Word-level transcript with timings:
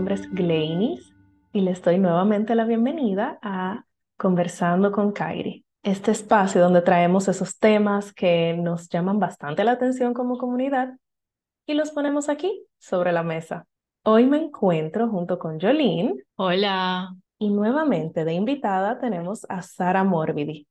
Nombre 0.00 0.14
es 0.14 0.32
Gleinis 0.32 1.14
y 1.52 1.60
les 1.60 1.82
doy 1.82 1.98
nuevamente 1.98 2.54
la 2.54 2.64
bienvenida 2.64 3.38
a 3.42 3.84
Conversando 4.16 4.92
con 4.92 5.12
Kairi, 5.12 5.66
este 5.82 6.10
espacio 6.10 6.62
donde 6.62 6.80
traemos 6.80 7.28
esos 7.28 7.58
temas 7.58 8.10
que 8.14 8.56
nos 8.56 8.88
llaman 8.88 9.18
bastante 9.18 9.62
la 9.62 9.72
atención 9.72 10.14
como 10.14 10.38
comunidad 10.38 10.96
y 11.66 11.74
los 11.74 11.90
ponemos 11.90 12.30
aquí 12.30 12.64
sobre 12.78 13.12
la 13.12 13.22
mesa. 13.22 13.66
Hoy 14.02 14.24
me 14.24 14.38
encuentro 14.38 15.06
junto 15.10 15.38
con 15.38 15.60
Jolene. 15.60 16.14
Hola. 16.36 17.14
Y 17.38 17.50
nuevamente 17.50 18.24
de 18.24 18.32
invitada 18.32 18.98
tenemos 18.98 19.44
a 19.50 19.60
Sara 19.60 20.02
Morbidi, 20.02 20.66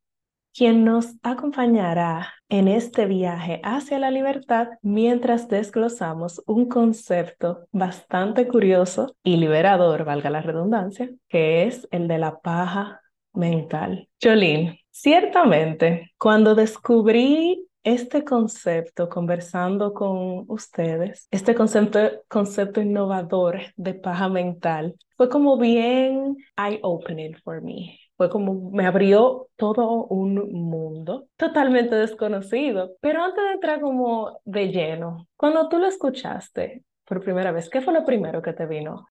quien 0.53 0.83
nos 0.83 1.15
acompañará 1.23 2.33
en 2.49 2.67
este 2.67 3.05
viaje 3.05 3.61
hacia 3.63 3.99
la 3.99 4.11
libertad 4.11 4.69
mientras 4.81 5.47
desglosamos 5.47 6.41
un 6.45 6.67
concepto 6.67 7.67
bastante 7.71 8.47
curioso 8.47 9.15
y 9.23 9.37
liberador, 9.37 10.03
valga 10.03 10.29
la 10.29 10.41
redundancia, 10.41 11.09
que 11.27 11.63
es 11.63 11.87
el 11.91 12.07
de 12.07 12.17
la 12.17 12.39
paja 12.39 13.01
mental. 13.33 14.09
Jolene, 14.21 14.81
ciertamente, 14.89 16.11
cuando 16.17 16.55
descubrí 16.55 17.65
este 17.83 18.23
concepto, 18.23 19.07
conversando 19.07 19.93
con 19.93 20.45
ustedes, 20.47 21.27
este 21.31 21.55
concepto, 21.55 21.99
concepto 22.27 22.81
innovador 22.81 23.61
de 23.77 23.93
paja 23.93 24.27
mental, 24.27 24.95
fue 25.15 25.29
como 25.29 25.57
bien 25.57 26.35
eye-opening 26.57 27.35
for 27.43 27.61
me. 27.61 27.97
Fue 28.19 28.29
como 28.29 28.69
me 28.71 28.85
abrió 28.85 29.47
todo 29.55 30.03
un 30.07 30.51
mundo 30.51 31.29
totalmente 31.37 31.95
desconocido. 31.95 32.91
Pero 32.99 33.23
antes 33.23 33.41
de 33.41 33.51
entrar 33.53 33.79
como 33.79 34.41
de 34.43 34.73
lleno, 34.73 35.25
cuando 35.37 35.69
tú 35.69 35.79
lo 35.79 35.87
escuchaste 35.87 36.83
por 37.05 37.23
primera 37.23 37.53
vez, 37.53 37.69
¿qué 37.69 37.79
fue 37.79 37.93
lo 37.93 38.03
primero 38.03 38.41
que 38.41 38.51
te 38.51 38.65
vino? 38.65 39.07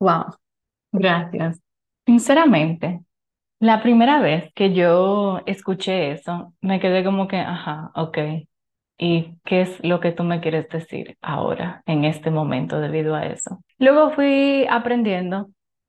Wow, 0.00 0.34
gracias. 0.90 1.60
Sinceramente, 2.04 3.04
la 3.60 3.80
primera 3.80 4.20
vez 4.20 4.52
que 4.54 4.74
yo 4.74 5.40
escuché 5.46 6.10
eso, 6.10 6.52
me 6.60 6.80
quedé 6.80 7.04
como 7.04 7.28
que, 7.28 7.36
ajá, 7.36 7.92
ok. 7.94 8.18
¿Y 8.98 9.36
qué 9.44 9.60
es 9.60 9.84
lo 9.84 10.00
que 10.00 10.10
tú 10.10 10.24
me 10.24 10.40
quieres 10.40 10.68
decir 10.68 11.16
ahora, 11.22 11.84
en 11.86 12.04
este 12.04 12.32
momento, 12.32 12.80
debido 12.80 13.14
a 13.14 13.24
eso? 13.24 13.60
Luego 13.78 14.10
fui 14.10 14.66
aprendiendo 14.68 15.48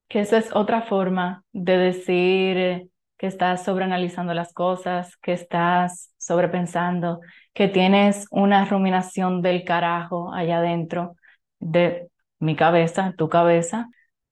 que 0.10 0.22
esa 0.22 0.38
es 0.40 0.54
otra 0.56 0.84
forma 0.84 1.46
de 1.54 1.78
decir 1.78 2.90
que 3.18 3.28
estás 3.28 3.64
sobreanalizando 3.66 4.34
las 4.34 4.54
cosas, 4.54 5.16
que 5.18 5.34
estás 5.34 6.14
sobrepensando, 6.18 7.22
que 7.54 7.68
tienes 7.68 8.28
una 8.32 8.66
ruminación 8.66 9.42
del 9.42 9.64
carajo 9.66 10.34
allá 10.34 10.60
adentro 10.60 11.16
de 11.60 12.10
mi 12.40 12.56
cabeza, 12.56 13.14
tu 13.18 13.30
cabeza. 13.30 13.90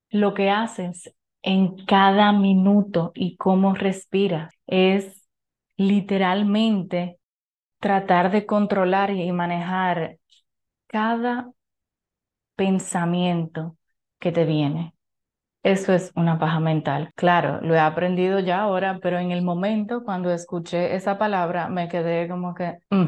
Lo 0.09 0.33
que 0.33 0.49
haces 0.49 1.13
en 1.41 1.85
cada 1.85 2.31
minuto 2.33 3.11
y 3.15 3.37
cómo 3.37 3.73
respiras. 3.75 4.53
Es 4.67 5.27
literalmente 5.77 7.19
tratar 7.79 8.31
de 8.31 8.45
controlar 8.45 9.11
y 9.11 9.31
manejar 9.31 10.17
cada 10.87 11.51
pensamiento 12.55 13.77
que 14.19 14.31
te 14.31 14.45
viene. 14.45 14.96
Eso 15.67 15.93
es 15.93 16.11
una 16.15 16.39
paja 16.39 16.61
mental. 16.61 17.11
Claro, 17.15 17.59
lo 17.61 17.75
he 17.75 17.79
aprendido 17.79 18.39
ya 18.39 18.61
ahora, 18.61 18.99
pero 19.01 19.19
en 19.19 19.31
el 19.31 19.41
momento 19.41 20.03
cuando 20.05 20.31
escuché 20.31 20.95
esa 20.95 21.17
palabra 21.17 21.67
me 21.67 21.89
quedé 21.89 22.29
como 22.29 22.53
que, 22.53 22.77
mm, 22.89 23.05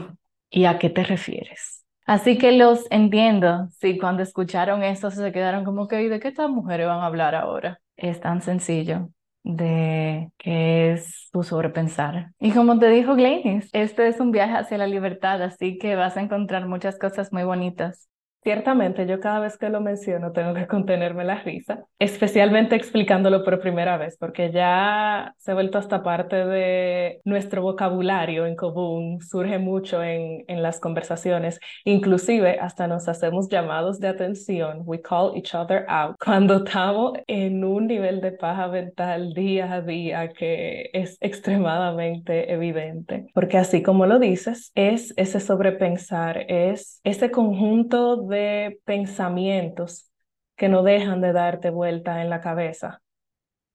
¿y 0.49 0.65
a 0.65 0.77
qué 0.77 0.89
te 0.89 1.03
refieres? 1.03 1.85
Así 2.05 2.37
que 2.37 2.51
los 2.51 2.85
entiendo. 2.89 3.67
Si 3.79 3.97
cuando 3.97 4.23
escucharon 4.23 4.83
eso 4.83 5.09
se 5.09 5.31
quedaron 5.31 5.63
como 5.63 5.87
que, 5.87 6.01
¿y 6.01 6.09
de 6.09 6.19
qué 6.19 6.27
estas 6.27 6.49
mujeres 6.49 6.87
van 6.87 6.99
a 6.99 7.05
hablar 7.05 7.33
ahora? 7.33 7.79
es 7.95 8.19
tan 8.19 8.41
sencillo 8.41 9.09
de 9.43 10.31
que 10.37 10.93
es 10.93 11.29
tu 11.31 11.43
sobrepensar. 11.43 12.31
Y 12.39 12.51
como 12.51 12.77
te 12.79 12.89
dijo 12.89 13.15
Gladys, 13.15 13.69
esto 13.73 14.03
es 14.03 14.19
un 14.19 14.31
viaje 14.31 14.53
hacia 14.53 14.77
la 14.77 14.87
libertad, 14.87 15.41
así 15.41 15.77
que 15.77 15.95
vas 15.95 16.17
a 16.17 16.21
encontrar 16.21 16.67
muchas 16.67 16.97
cosas 16.97 17.31
muy 17.31 17.43
bonitas. 17.43 18.09
Ciertamente, 18.49 19.05
yo 19.05 19.19
cada 19.19 19.41
vez 19.41 19.59
que 19.59 19.69
lo 19.69 19.79
menciono 19.79 20.31
tengo 20.31 20.55
que 20.55 20.65
contenerme 20.65 21.23
la 21.23 21.35
risa, 21.35 21.85
especialmente 21.99 22.75
explicándolo 22.75 23.43
por 23.43 23.59
primera 23.59 23.95
vez, 23.97 24.17
porque 24.17 24.51
ya 24.51 25.35
se 25.37 25.51
ha 25.51 25.53
vuelto 25.53 25.77
hasta 25.77 26.01
parte 26.01 26.35
de 26.47 27.21
nuestro 27.25 27.61
vocabulario 27.61 28.47
en 28.47 28.55
común, 28.55 29.21
surge 29.21 29.59
mucho 29.59 30.03
en, 30.03 30.45
en 30.47 30.63
las 30.63 30.79
conversaciones, 30.79 31.59
inclusive 31.85 32.57
hasta 32.59 32.87
nos 32.87 33.07
hacemos 33.07 33.49
llamados 33.49 33.99
de 33.99 34.07
atención, 34.07 34.81
we 34.83 34.99
call 34.99 35.37
each 35.37 35.53
other 35.53 35.85
out, 35.87 36.15
cuando 36.17 36.65
estamos 36.65 37.19
en 37.27 37.63
un 37.63 37.85
nivel 37.85 38.19
de 38.19 38.31
paja 38.31 38.67
mental 38.67 39.31
día 39.35 39.71
a 39.71 39.81
día 39.81 40.29
que 40.29 40.89
es 40.93 41.19
extremadamente 41.21 42.51
evidente, 42.51 43.27
porque 43.35 43.59
así 43.59 43.83
como 43.83 44.07
lo 44.07 44.17
dices, 44.17 44.71
es 44.73 45.13
ese 45.17 45.39
sobrepensar, 45.39 46.45
es 46.47 46.99
ese 47.03 47.29
conjunto 47.29 48.15
de 48.23 48.38
pensamientos 48.85 50.11
que 50.55 50.69
no 50.69 50.83
dejan 50.83 51.21
de 51.21 51.33
darte 51.33 51.69
vuelta 51.69 52.21
en 52.21 52.29
la 52.29 52.41
cabeza. 52.41 53.01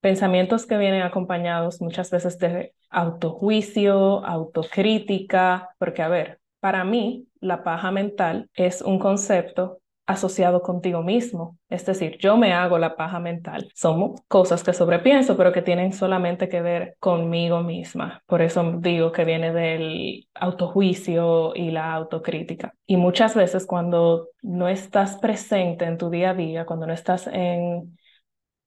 Pensamientos 0.00 0.66
que 0.66 0.76
vienen 0.76 1.02
acompañados 1.02 1.80
muchas 1.80 2.10
veces 2.10 2.38
de 2.38 2.75
autojuicio, 2.91 4.25
autocrítica, 4.25 5.70
porque 5.78 6.02
a 6.02 6.08
ver, 6.08 6.41
para 6.60 6.84
mí 6.84 7.26
la 7.41 7.64
paja 7.64 7.91
mental 7.91 8.50
es 8.54 8.82
un 8.82 8.98
concepto 8.98 9.80
asociado 10.06 10.62
contigo 10.62 11.03
mismo. 11.03 11.59
Es 11.69 11.87
decir, 11.87 12.19
yo 12.19 12.37
me 12.37 12.53
hago 12.53 12.78
la 12.78 12.97
paja 12.97 13.20
mental. 13.20 13.70
Son 13.75 14.15
cosas 14.28 14.62
que 14.62 14.72
sobrepienso, 14.72 15.37
pero 15.37 15.53
que 15.53 15.62
tienen 15.62 15.92
solamente 15.92 16.48
que 16.48 16.60
ver 16.60 16.97
conmigo 17.00 17.62
misma. 17.62 18.22
Por 18.26 18.43
eso 18.43 18.75
digo 18.78 19.12
que 19.12 19.25
viene 19.25 19.53
del 19.53 20.28
autojuicio 20.34 21.54
y 21.54 21.70
la 21.70 21.94
autocrítica. 21.94 22.75
Y 22.87 22.97
muchas 22.97 23.34
veces 23.34 23.66
cuando 23.66 24.28
no 24.43 24.69
estás 24.69 25.16
presente 25.16 25.84
en 25.87 25.98
tu 25.98 26.10
día 26.10 26.31
a 26.31 26.34
día, 26.34 26.66
cuando 26.66 26.87
no 26.87 26.93
estás 26.93 27.26
en 27.26 27.97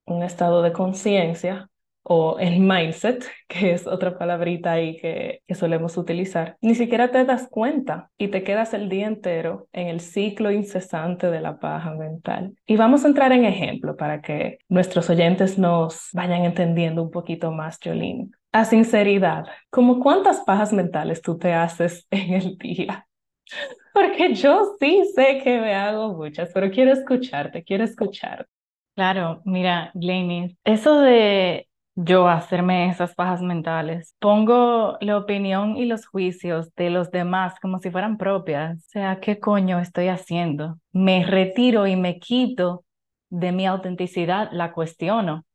un 0.06 0.24
estado 0.24 0.62
de 0.62 0.74
conciencia, 0.74 1.70
o 2.10 2.40
el 2.40 2.60
mindset, 2.62 3.26
que 3.48 3.74
es 3.74 3.86
otra 3.86 4.18
palabrita 4.18 4.72
ahí 4.72 4.98
que, 4.98 5.42
que, 5.46 5.56
solemos 5.56 5.98
utilizar, 5.98 6.58
ni 6.62 6.74
siquiera 6.74 7.12
te 7.12 7.26
das 7.26 7.48
cuenta 7.50 8.10
y 8.18 8.30
te 8.30 8.44
quedas 8.44 8.74
el 8.74 8.88
día 8.88 9.08
entero 9.08 9.68
en 9.74 9.88
el 9.88 10.00
ciclo 10.00 10.52
incesante 10.52 11.30
de 11.30 11.42
la 11.42 11.60
paja 11.60 11.92
mental. 11.92 12.56
Y 12.66 12.78
vamos 12.78 13.04
a 13.04 13.10
entrar 13.10 13.34
en 13.34 13.44
ejemplo 13.44 13.98
para 13.98 14.22
que 14.22 14.60
nuestros 14.70 15.10
oyentes 15.10 15.58
nos 15.58 16.10
vayan 16.14 16.46
entendiendo 16.46 17.04
un 17.04 17.12
poquito 17.12 17.52
más, 17.52 17.78
Jolene. 17.84 18.30
A 18.54 18.64
sinceridad, 18.64 19.46
¿como 19.70 20.00
cuántas 20.00 20.42
pajas 20.42 20.72
mentales 20.72 21.22
tú 21.22 21.38
te 21.38 21.54
haces 21.54 22.08
en 22.12 22.34
el 22.34 22.58
día? 22.58 23.06
Porque 23.94 24.34
yo 24.34 24.76
sí 24.80 25.04
sé 25.14 25.42
que 25.44 25.60
me 25.60 25.74
hago 25.74 26.14
muchas, 26.14 26.52
pero 26.54 26.72
quiero 26.72 26.94
escucharte, 26.94 27.64
quiero 27.64 27.84
escucharte. 27.84 28.50
Claro, 28.96 29.42
mira, 29.46 29.92
Glennis, 29.94 30.56
eso 30.64 31.02
de 31.02 31.68
yo 32.00 32.28
hacerme 32.28 32.90
esas 32.90 33.16
pajas 33.16 33.42
mentales. 33.42 34.16
Pongo 34.20 34.98
la 35.02 35.18
opinión 35.18 35.78
y 35.78 35.86
los 35.86 36.06
juicios 36.06 36.74
de 36.76 36.92
los 36.92 37.10
demás 37.10 37.60
como 37.60 37.80
si 37.80 37.90
fueran 37.90 38.18
propias. 38.18 38.78
O 38.78 38.90
sea, 38.90 39.20
¿qué 39.20 39.40
coño 39.40 39.80
estoy 39.80 40.08
haciendo? 40.10 40.80
Me 40.92 41.26
retiro 41.26 41.88
y 41.88 41.96
me 41.96 42.20
quito 42.20 42.86
de 43.30 43.52
mi 43.52 43.66
autenticidad, 43.66 44.50
la 44.52 44.74
cuestiono. 44.74 45.46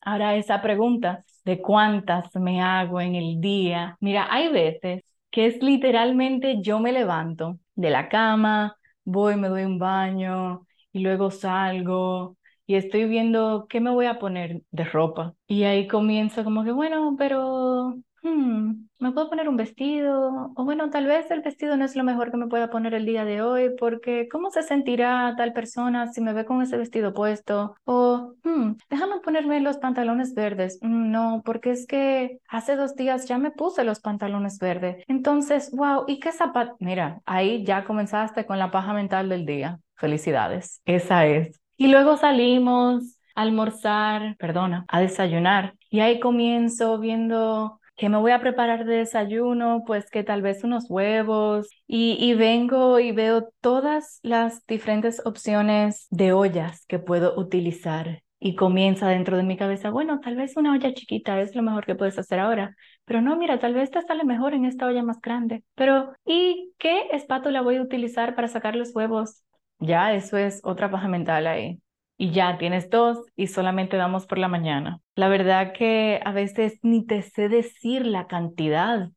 Ahora 0.00 0.36
esa 0.36 0.62
pregunta 0.62 1.24
de 1.44 1.60
cuántas 1.60 2.34
me 2.36 2.62
hago 2.62 3.00
en 3.00 3.14
el 3.14 3.40
día. 3.40 3.96
Mira, 4.00 4.28
hay 4.30 4.48
veces 4.50 5.04
que 5.30 5.46
es 5.46 5.62
literalmente 5.62 6.62
yo 6.62 6.80
me 6.80 6.92
levanto 6.92 7.58
de 7.74 7.90
la 7.90 8.08
cama, 8.08 8.76
voy, 9.04 9.36
me 9.36 9.48
doy 9.48 9.64
un 9.64 9.78
baño 9.78 10.66
y 10.92 11.00
luego 11.00 11.30
salgo 11.30 12.36
y 12.72 12.76
estoy 12.76 13.04
viendo 13.04 13.66
qué 13.68 13.80
me 13.80 13.90
voy 13.90 14.06
a 14.06 14.18
poner 14.18 14.62
de 14.70 14.84
ropa. 14.84 15.34
Y 15.46 15.64
ahí 15.64 15.86
comienzo 15.86 16.42
como 16.42 16.64
que, 16.64 16.72
bueno, 16.72 17.16
pero 17.18 17.96
hmm, 18.22 18.86
me 18.98 19.12
puedo 19.12 19.28
poner 19.28 19.46
un 19.46 19.58
vestido, 19.58 20.54
o 20.56 20.64
bueno, 20.64 20.88
tal 20.88 21.04
vez 21.04 21.30
el 21.30 21.42
vestido 21.42 21.76
no 21.76 21.84
es 21.84 21.96
lo 21.96 22.02
mejor 22.02 22.30
que 22.30 22.38
me 22.38 22.46
pueda 22.46 22.70
poner 22.70 22.94
el 22.94 23.04
día 23.04 23.26
de 23.26 23.42
hoy, 23.42 23.72
porque 23.78 24.26
¿cómo 24.32 24.50
se 24.50 24.62
sentirá 24.62 25.34
tal 25.36 25.52
persona 25.52 26.10
si 26.14 26.22
me 26.22 26.32
ve 26.32 26.46
con 26.46 26.62
ese 26.62 26.78
vestido 26.78 27.12
puesto? 27.12 27.74
O 27.84 28.36
hmm, 28.42 28.76
déjame 28.88 29.20
ponerme 29.20 29.60
los 29.60 29.76
pantalones 29.76 30.32
verdes. 30.32 30.78
Mm, 30.80 31.10
no, 31.10 31.42
porque 31.44 31.72
es 31.72 31.86
que 31.86 32.38
hace 32.48 32.76
dos 32.76 32.94
días 32.96 33.26
ya 33.28 33.36
me 33.36 33.50
puse 33.50 33.84
los 33.84 34.00
pantalones 34.00 34.58
verdes. 34.58 35.04
Entonces, 35.08 35.70
wow, 35.72 36.04
¿y 36.06 36.20
qué 36.20 36.32
zapato? 36.32 36.74
Mira, 36.80 37.20
ahí 37.26 37.64
ya 37.66 37.84
comenzaste 37.84 38.46
con 38.46 38.58
la 38.58 38.70
paja 38.70 38.94
mental 38.94 39.28
del 39.28 39.44
día. 39.44 39.78
Felicidades. 39.94 40.80
Esa 40.86 41.26
es. 41.26 41.61
Y 41.76 41.88
luego 41.88 42.16
salimos 42.16 43.18
a 43.34 43.42
almorzar, 43.42 44.36
perdona, 44.38 44.84
a 44.88 45.00
desayunar. 45.00 45.74
Y 45.90 46.00
ahí 46.00 46.20
comienzo 46.20 46.98
viendo 46.98 47.78
¿Qué 47.96 48.08
me 48.08 48.18
voy 48.18 48.32
a 48.32 48.40
preparar 48.40 48.84
de 48.84 48.96
desayuno? 48.96 49.84
Pues 49.86 50.10
que 50.10 50.24
tal 50.24 50.42
vez 50.42 50.64
unos 50.64 50.86
huevos 50.88 51.68
y, 51.86 52.16
y 52.18 52.34
vengo 52.34 52.98
y 52.98 53.12
veo 53.12 53.50
todas 53.60 54.18
las 54.22 54.66
diferentes 54.66 55.20
opciones 55.24 56.06
de 56.10 56.32
ollas 56.32 56.84
que 56.86 56.98
puedo 56.98 57.38
utilizar 57.38 58.22
y 58.40 58.56
comienza 58.56 59.08
dentro 59.08 59.36
de 59.36 59.44
mi 59.44 59.56
cabeza, 59.56 59.90
bueno, 59.90 60.18
tal 60.20 60.34
vez 60.34 60.56
una 60.56 60.72
olla 60.72 60.92
chiquita 60.92 61.40
es 61.40 61.54
lo 61.54 61.62
mejor 61.62 61.86
que 61.86 61.94
puedes 61.94 62.18
hacer 62.18 62.40
ahora, 62.40 62.74
pero 63.04 63.20
no, 63.20 63.36
mira, 63.36 63.60
tal 63.60 63.74
vez 63.74 63.90
te 63.92 64.02
sale 64.02 64.24
mejor 64.24 64.54
en 64.54 64.64
esta 64.64 64.86
olla 64.86 65.04
más 65.04 65.20
grande, 65.20 65.62
pero 65.76 66.12
¿y 66.24 66.72
qué 66.78 67.02
espátula 67.12 67.60
voy 67.62 67.76
a 67.76 67.82
utilizar 67.82 68.34
para 68.34 68.48
sacar 68.48 68.74
los 68.74 68.94
huevos? 68.96 69.44
Ya, 69.82 70.14
eso 70.14 70.36
es 70.36 70.60
otra 70.64 70.90
paja 70.90 71.08
mental 71.08 71.46
ahí. 71.46 71.80
Y 72.16 72.30
ya 72.32 72.56
tienes 72.58 72.88
dos 72.90 73.18
y 73.36 73.48
solamente 73.48 73.96
damos 73.96 74.26
por 74.26 74.38
la 74.38 74.46
mañana. 74.48 75.00
La 75.16 75.28
verdad 75.28 75.72
que 75.72 76.20
a 76.24 76.30
veces 76.32 76.78
ni 76.82 77.04
te 77.04 77.22
sé 77.22 77.48
decir 77.48 78.06
la 78.06 78.26
cantidad, 78.28 79.10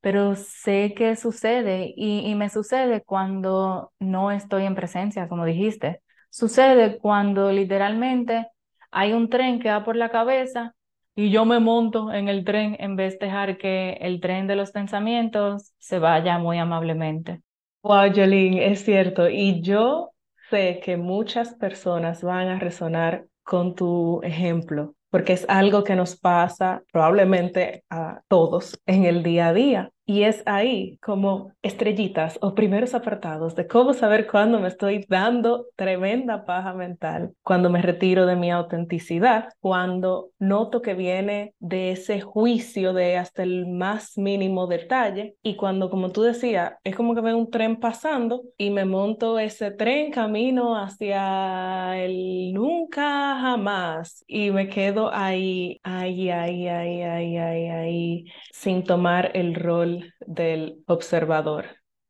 pero 0.00 0.36
sé 0.36 0.94
que 0.96 1.16
sucede 1.16 1.92
y, 1.96 2.20
y 2.30 2.34
me 2.36 2.50
sucede 2.50 3.02
cuando 3.04 3.92
no 4.00 4.30
estoy 4.32 4.64
en 4.66 4.76
presencia, 4.76 5.28
como 5.28 5.46
dijiste. 5.46 6.02
Sucede 6.30 6.98
cuando 6.98 7.52
literalmente 7.52 8.48
hay 8.92 9.12
un 9.14 9.30
tren 9.30 9.60
que 9.60 9.70
va 9.70 9.84
por 9.84 9.96
la 9.96 10.10
cabeza 10.10 10.74
y 11.16 11.30
yo 11.30 11.44
me 11.46 11.60
monto 11.60 12.12
en 12.12 12.28
el 12.28 12.44
tren 12.44 12.76
en 12.80 12.96
vez 12.96 13.18
de 13.18 13.26
dejar 13.26 13.58
que 13.58 13.94
el 14.02 14.20
tren 14.20 14.46
de 14.48 14.56
los 14.56 14.72
pensamientos 14.72 15.72
se 15.78 15.98
vaya 16.00 16.38
muy 16.38 16.58
amablemente. 16.58 17.42
Wow, 17.82 18.12
Jolene, 18.14 18.70
es 18.72 18.84
cierto. 18.84 19.28
Y 19.28 19.62
yo 19.62 20.10
sé 20.50 20.80
que 20.84 20.96
muchas 20.96 21.54
personas 21.54 22.22
van 22.22 22.48
a 22.48 22.58
resonar 22.58 23.26
con 23.42 23.74
tu 23.74 24.20
ejemplo, 24.22 24.94
porque 25.10 25.32
es 25.32 25.46
algo 25.48 25.82
que 25.84 25.96
nos 25.96 26.16
pasa 26.16 26.82
probablemente 26.92 27.84
a 27.90 28.20
todos 28.28 28.78
en 28.86 29.04
el 29.04 29.22
día 29.22 29.48
a 29.48 29.52
día. 29.54 29.90
Y 30.10 30.24
es 30.24 30.42
ahí 30.44 30.98
como 31.00 31.52
estrellitas 31.62 32.36
o 32.42 32.56
primeros 32.56 32.94
apartados 32.94 33.54
de 33.54 33.68
cómo 33.68 33.94
saber 33.94 34.26
cuándo 34.26 34.58
me 34.58 34.66
estoy 34.66 35.06
dando 35.08 35.66
tremenda 35.76 36.44
paja 36.44 36.74
mental, 36.74 37.32
cuando 37.44 37.70
me 37.70 37.80
retiro 37.80 38.26
de 38.26 38.34
mi 38.34 38.50
autenticidad, 38.50 39.50
cuando 39.60 40.30
noto 40.40 40.82
que 40.82 40.94
viene 40.94 41.54
de 41.60 41.92
ese 41.92 42.20
juicio 42.22 42.92
de 42.92 43.18
hasta 43.18 43.44
el 43.44 43.68
más 43.68 44.18
mínimo 44.18 44.66
detalle. 44.66 45.36
Y 45.44 45.54
cuando, 45.54 45.90
como 45.90 46.10
tú 46.10 46.22
decías, 46.22 46.72
es 46.82 46.96
como 46.96 47.14
que 47.14 47.20
veo 47.20 47.38
un 47.38 47.48
tren 47.48 47.78
pasando 47.78 48.42
y 48.58 48.70
me 48.70 48.84
monto 48.86 49.38
ese 49.38 49.70
tren 49.70 50.10
camino 50.10 50.76
hacia 50.76 51.96
el 52.04 52.52
nunca 52.52 53.38
jamás 53.40 54.24
y 54.26 54.50
me 54.50 54.68
quedo 54.68 55.14
ahí, 55.14 55.78
ahí, 55.84 56.30
ahí, 56.30 56.66
ahí, 56.66 57.02
ahí, 57.02 57.36
ahí, 57.36 57.68
ahí, 57.68 58.24
sin 58.50 58.82
tomar 58.82 59.30
el 59.34 59.54
rol 59.54 59.99
del 60.26 60.82
observador 60.86 61.66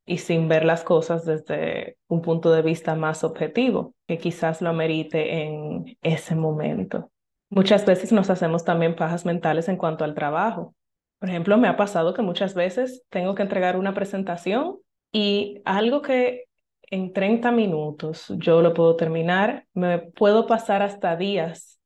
y 0.07 0.19
sin 0.19 0.49
ver 0.49 0.65
las 0.65 0.83
cosas 0.83 1.25
desde 1.25 1.97
un 2.09 2.23
punto 2.23 2.53
de 2.53 2.63
vista 2.63 2.95
más 2.95 3.25
objetivo, 3.25 3.95
que 4.07 4.19
quizás 4.19 4.61
lo 4.61 4.71
amerite 4.71 5.43
en 5.43 5.97
ese 6.03 6.35
momento. 6.35 7.11
Muchas 7.49 7.85
veces 7.85 8.13
nos 8.13 8.31
hacemos 8.31 8.65
también 8.65 8.97
pajas 8.97 9.25
mentales 9.25 9.69
en 9.69 9.77
cuanto 9.77 10.05
al 10.05 10.15
trabajo. 10.15 10.75
Por 11.19 11.29
ejemplo, 11.29 11.59
me 11.59 11.69
ha 11.69 11.77
pasado 11.77 12.15
que 12.15 12.23
muchas 12.23 12.55
veces 12.55 13.03
tengo 13.11 13.35
que 13.35 13.43
entregar 13.43 13.77
una 13.77 13.93
presentación 13.95 14.79
y 15.13 15.61
algo 15.65 16.03
que 16.03 16.45
en 16.83 17.13
30 17.13 17.53
minutos 17.53 18.33
yo 18.37 18.63
lo 18.63 18.75
puedo 18.75 18.97
terminar, 18.97 19.67
me 19.75 19.99
puedo 19.99 20.47
pasar 20.47 20.83
hasta 20.83 21.17
días 21.17 21.80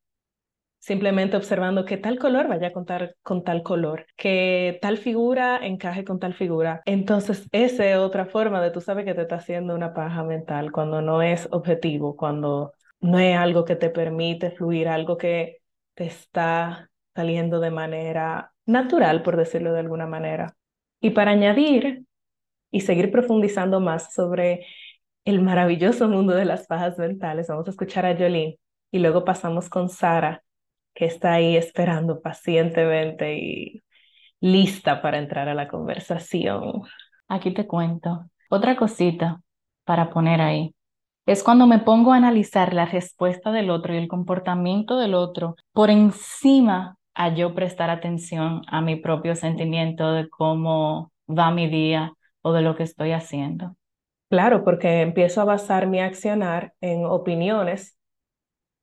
simplemente 0.84 1.38
observando 1.38 1.86
que 1.86 1.96
tal 1.96 2.18
color 2.18 2.46
vaya 2.46 2.66
a 2.68 2.72
contar 2.72 3.16
con 3.22 3.42
tal 3.42 3.62
color, 3.62 4.06
que 4.18 4.78
tal 4.82 4.98
figura 4.98 5.58
encaje 5.64 6.04
con 6.04 6.18
tal 6.20 6.34
figura. 6.34 6.82
Entonces, 6.84 7.48
esa 7.52 7.86
es 7.86 7.96
otra 7.96 8.26
forma 8.26 8.60
de 8.60 8.70
tú 8.70 8.82
sabes 8.82 9.06
que 9.06 9.14
te 9.14 9.22
está 9.22 9.36
haciendo 9.36 9.74
una 9.74 9.94
paja 9.94 10.22
mental 10.24 10.72
cuando 10.72 11.00
no 11.00 11.22
es 11.22 11.48
objetivo, 11.52 12.16
cuando 12.16 12.74
no 13.00 13.18
es 13.18 13.34
algo 13.34 13.64
que 13.64 13.76
te 13.76 13.88
permite 13.88 14.50
fluir, 14.50 14.88
algo 14.88 15.16
que 15.16 15.62
te 15.94 16.04
está 16.04 16.90
saliendo 17.14 17.60
de 17.60 17.70
manera 17.70 18.52
natural, 18.66 19.22
por 19.22 19.38
decirlo 19.38 19.72
de 19.72 19.80
alguna 19.80 20.06
manera. 20.06 20.54
Y 21.00 21.10
para 21.10 21.30
añadir 21.30 22.04
y 22.70 22.82
seguir 22.82 23.10
profundizando 23.10 23.80
más 23.80 24.12
sobre 24.12 24.66
el 25.24 25.40
maravilloso 25.40 26.08
mundo 26.10 26.34
de 26.34 26.44
las 26.44 26.66
pajas 26.66 26.98
mentales, 26.98 27.48
vamos 27.48 27.68
a 27.68 27.70
escuchar 27.70 28.04
a 28.04 28.14
Jolene 28.14 28.58
y 28.90 28.98
luego 28.98 29.24
pasamos 29.24 29.70
con 29.70 29.88
Sara 29.88 30.42
que 30.94 31.06
está 31.06 31.34
ahí 31.34 31.56
esperando 31.56 32.20
pacientemente 32.20 33.36
y 33.36 33.82
lista 34.40 35.02
para 35.02 35.18
entrar 35.18 35.48
a 35.48 35.54
la 35.54 35.68
conversación. 35.68 36.82
Aquí 37.28 37.52
te 37.52 37.66
cuento. 37.66 38.26
Otra 38.50 38.76
cosita 38.76 39.40
para 39.84 40.10
poner 40.10 40.40
ahí. 40.40 40.74
Es 41.26 41.42
cuando 41.42 41.66
me 41.66 41.78
pongo 41.78 42.12
a 42.12 42.16
analizar 42.16 42.74
la 42.74 42.84
respuesta 42.84 43.50
del 43.50 43.70
otro 43.70 43.94
y 43.94 43.96
el 43.96 44.08
comportamiento 44.08 44.98
del 44.98 45.14
otro 45.14 45.56
por 45.72 45.90
encima 45.90 46.96
a 47.14 47.34
yo 47.34 47.54
prestar 47.54 47.88
atención 47.88 48.62
a 48.66 48.82
mi 48.82 48.96
propio 48.96 49.34
sentimiento 49.34 50.12
de 50.12 50.28
cómo 50.28 51.12
va 51.26 51.50
mi 51.50 51.68
día 51.68 52.12
o 52.42 52.52
de 52.52 52.60
lo 52.60 52.76
que 52.76 52.82
estoy 52.82 53.12
haciendo. 53.12 53.74
Claro, 54.28 54.64
porque 54.64 55.00
empiezo 55.00 55.40
a 55.40 55.44
basar 55.44 55.86
mi 55.86 56.00
accionar 56.00 56.74
en 56.80 57.06
opiniones 57.06 57.93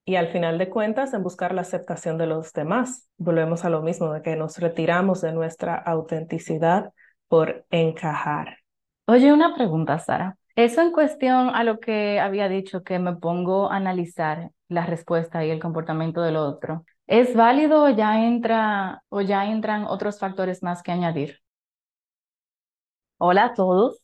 y 0.06 0.16
al 0.16 0.30
final 0.30 0.58
de 0.58 0.70
cuentas 0.70 1.14
en 1.14 1.24
buscar 1.24 1.54
la 1.54 1.62
aceptación 1.62 2.18
de 2.18 2.28
los 2.28 2.54
demás. 2.54 3.10
Volvemos 3.18 3.66
a 3.66 3.70
lo 3.70 3.82
mismo, 3.82 4.12
de 4.14 4.22
que 4.22 4.36
nos 4.36 4.58
retiramos 4.58 5.22
de 5.22 5.32
nuestra 5.32 5.76
autenticidad 5.76 6.94
por 7.28 7.66
encajar. 7.70 8.58
Oye, 9.06 9.32
una 9.32 9.56
pregunta, 9.56 10.00
Sara. 10.00 10.38
Eso 10.56 10.82
en 10.82 10.92
cuestión 10.92 11.50
a 11.50 11.64
lo 11.64 11.80
que 11.80 12.20
había 12.20 12.50
dicho, 12.50 12.84
que 12.84 13.00
me 13.00 13.16
pongo 13.16 13.72
a 13.72 13.78
analizar 13.78 14.52
la 14.68 14.86
respuesta 14.86 15.46
y 15.46 15.50
el 15.50 15.60
comportamiento 15.60 16.22
del 16.22 16.36
otro. 16.36 16.86
¿Es 17.08 17.36
válido 17.36 17.84
o 17.84 17.90
ya, 17.90 18.26
entra, 18.26 19.04
o 19.10 19.22
ya 19.22 19.46
entran 19.46 19.86
otros 19.86 20.20
factores 20.20 20.64
más 20.64 20.84
que 20.84 20.92
añadir? 20.92 21.42
Hola 23.18 23.46
a 23.46 23.54
todos. 23.54 24.02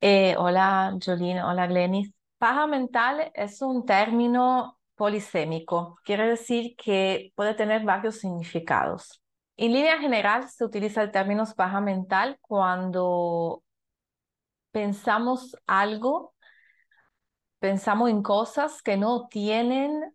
Eh, 0.00 0.34
hola 0.38 0.96
Jolene, 1.04 1.42
hola 1.42 1.66
Glenis. 1.66 2.12
Paja 2.38 2.66
mental 2.66 3.30
es 3.34 3.60
un 3.62 3.84
término 3.84 4.78
polisémico. 5.00 5.98
Quiere 6.04 6.28
decir 6.28 6.76
que 6.76 7.32
puede 7.34 7.54
tener 7.54 7.84
varios 7.84 8.16
significados. 8.16 9.22
En 9.56 9.72
línea 9.72 9.98
general 9.98 10.46
se 10.50 10.62
utiliza 10.62 11.00
el 11.00 11.10
término 11.10 11.46
paja 11.56 11.80
mental 11.80 12.36
cuando 12.42 13.62
pensamos 14.72 15.56
algo, 15.66 16.34
pensamos 17.60 18.10
en 18.10 18.22
cosas 18.22 18.82
que 18.82 18.98
no 18.98 19.26
tienen 19.28 20.14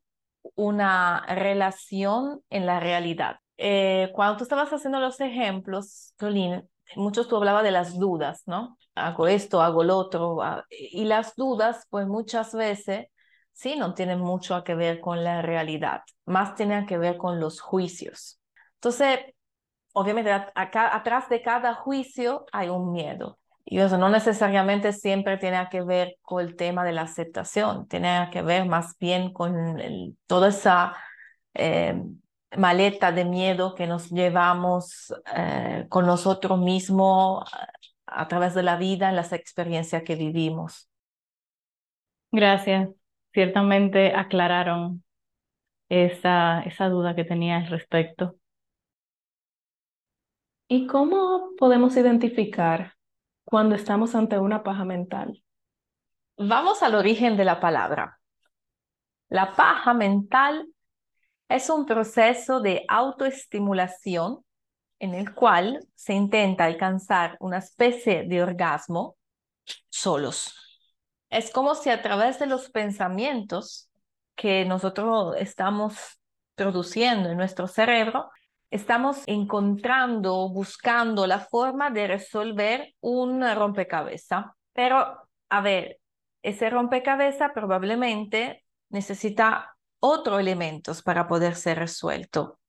una 0.53 1.25
relación 1.29 2.43
en 2.51 2.67
la 2.67 2.79
realidad. 2.79 3.37
Eh, 3.57 4.11
cuando 4.13 4.37
tú 4.37 4.43
estabas 4.43 4.71
haciendo 4.71 4.99
los 4.99 5.19
ejemplos, 5.19 6.13
Jolín, 6.19 6.69
muchos 6.95 7.27
tú 7.27 7.37
hablabas 7.37 7.63
de 7.63 7.71
las 7.71 7.97
dudas, 7.97 8.43
¿no? 8.45 8.77
Hago 8.93 9.27
esto, 9.27 9.63
hago 9.63 9.83
lo 9.83 9.97
otro. 9.97 10.43
Ah, 10.43 10.63
y 10.69 11.05
las 11.05 11.35
dudas, 11.35 11.87
pues 11.89 12.05
muchas 12.05 12.53
veces 12.53 13.07
sí 13.55 13.75
no 13.77 13.93
tienen 13.93 14.19
mucho 14.19 14.63
que 14.63 14.75
ver 14.75 14.99
con 14.99 15.23
la 15.23 15.41
realidad, 15.41 16.01
más 16.25 16.55
tienen 16.55 16.85
que 16.85 16.97
ver 16.97 17.17
con 17.17 17.39
los 17.39 17.61
juicios. 17.61 18.39
Entonces, 18.75 19.19
obviamente, 19.93 20.29
acá, 20.31 20.93
atrás 20.95 21.29
de 21.29 21.41
cada 21.41 21.73
juicio 21.73 22.45
hay 22.51 22.69
un 22.69 22.91
miedo. 22.91 23.39
Y 23.63 23.79
eso 23.79 23.97
no 23.97 24.09
necesariamente 24.09 24.93
siempre 24.93 25.37
tiene 25.37 25.67
que 25.71 25.81
ver 25.81 26.17
con 26.21 26.45
el 26.45 26.55
tema 26.55 26.83
de 26.83 26.91
la 26.91 27.03
aceptación, 27.03 27.87
tiene 27.87 28.29
que 28.31 28.43
ver 28.43 28.65
más 28.65 28.95
bien 28.99 29.33
con 29.33 30.15
toda 30.27 30.49
esa 30.49 30.95
eh, 31.55 31.99
maleta 32.57 33.11
de 33.11 33.25
miedo 33.25 33.73
que 33.73 33.87
nos 33.87 34.11
llevamos 34.11 35.13
eh, 35.35 35.85
con 35.89 36.05
nosotros 36.05 36.59
mismos 36.59 37.49
a 38.05 38.27
través 38.27 38.53
de 38.53 38.63
la 38.63 38.75
vida, 38.77 39.09
en 39.09 39.15
las 39.15 39.33
experiencias 39.33 40.03
que 40.03 40.15
vivimos. 40.15 40.89
Gracias 42.31 43.04
ciertamente 43.35 44.15
aclararon 44.15 45.03
esa, 45.89 46.61
esa 46.61 46.87
duda 46.87 47.15
que 47.15 47.25
tenía 47.25 47.57
al 47.57 47.67
respecto. 47.67 48.37
¿Y 50.69 50.87
cómo 50.87 51.51
podemos 51.57 51.95
identificar 51.97 52.93
cuando 53.43 53.75
estamos 53.75 54.15
ante 54.15 54.39
una 54.39 54.63
paja 54.63 54.85
mental? 54.85 55.43
Vamos 56.37 56.81
al 56.81 56.95
origen 56.95 57.35
de 57.35 57.43
la 57.43 57.59
palabra. 57.59 58.19
La 59.27 59.53
paja 59.53 59.93
mental 59.93 60.67
es 61.49 61.69
un 61.69 61.85
proceso 61.85 62.61
de 62.61 62.85
autoestimulación 62.87 64.45
en 64.97 65.13
el 65.13 65.35
cual 65.35 65.85
se 65.93 66.13
intenta 66.13 66.63
alcanzar 66.63 67.35
una 67.41 67.57
especie 67.57 68.23
de 68.23 68.41
orgasmo 68.41 69.17
solos. 69.89 70.74
Es 71.35 71.51
como 71.51 71.75
si 71.75 71.89
a 71.89 72.01
través 72.01 72.39
de 72.39 72.45
los 72.45 72.69
pensamientos 72.69 73.89
que 74.35 74.63
nosotros 74.63 75.35
estamos 75.37 75.97
produciendo 76.55 77.29
en 77.29 77.35
nuestro 77.35 77.67
cerebro, 77.67 78.29
estamos 78.71 79.21
encontrando, 79.27 80.47
buscando 80.47 81.27
la 81.27 81.41
forma 81.41 81.89
de 81.89 82.07
resolver 82.07 82.95
un 83.01 83.43
rompecabezas. 83.53 84.45
Pero, 84.71 85.27
a 85.49 85.61
ver, 85.61 85.99
ese 86.41 86.69
rompecabezas 86.69 87.51
probablemente 87.53 88.63
necesita 88.89 89.75
otros 89.99 90.39
elementos 90.39 91.01
para 91.01 91.27
poder 91.27 91.55
ser 91.55 91.79
resuelto. 91.79 92.59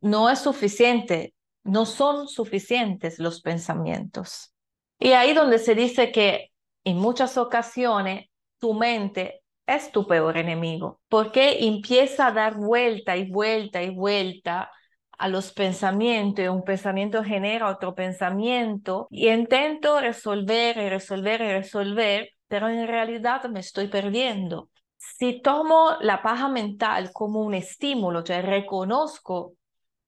No 0.00 0.30
es 0.30 0.38
suficiente, 0.38 1.34
no 1.64 1.86
son 1.86 2.28
suficientes 2.28 3.18
los 3.18 3.40
pensamientos. 3.40 4.54
Y 5.00 5.10
ahí 5.10 5.34
donde 5.34 5.58
se 5.58 5.74
dice 5.74 6.12
que 6.12 6.51
en 6.84 6.98
muchas 6.98 7.36
ocasiones 7.38 8.26
tu 8.58 8.74
mente 8.74 9.42
es 9.66 9.92
tu 9.92 10.06
peor 10.06 10.36
enemigo, 10.36 11.00
porque 11.08 11.66
empieza 11.66 12.28
a 12.28 12.32
dar 12.32 12.56
vuelta 12.56 13.16
y 13.16 13.30
vuelta 13.30 13.82
y 13.82 13.90
vuelta 13.94 14.70
a 15.18 15.28
los 15.28 15.52
pensamientos 15.52 16.44
y 16.44 16.48
un 16.48 16.64
pensamiento 16.64 17.22
genera 17.22 17.68
otro 17.68 17.94
pensamiento. 17.94 19.06
Y 19.10 19.28
intento 19.28 20.00
resolver 20.00 20.76
y 20.76 20.88
resolver 20.88 21.40
y 21.40 21.52
resolver, 21.52 22.30
pero 22.48 22.68
en 22.68 22.86
realidad 22.88 23.44
me 23.44 23.60
estoy 23.60 23.86
perdiendo. 23.86 24.68
Si 24.96 25.40
tomo 25.40 25.96
la 26.00 26.22
paja 26.22 26.48
mental 26.48 27.10
como 27.12 27.40
un 27.40 27.54
estímulo, 27.54 28.26
sea, 28.26 28.42
reconozco 28.42 29.54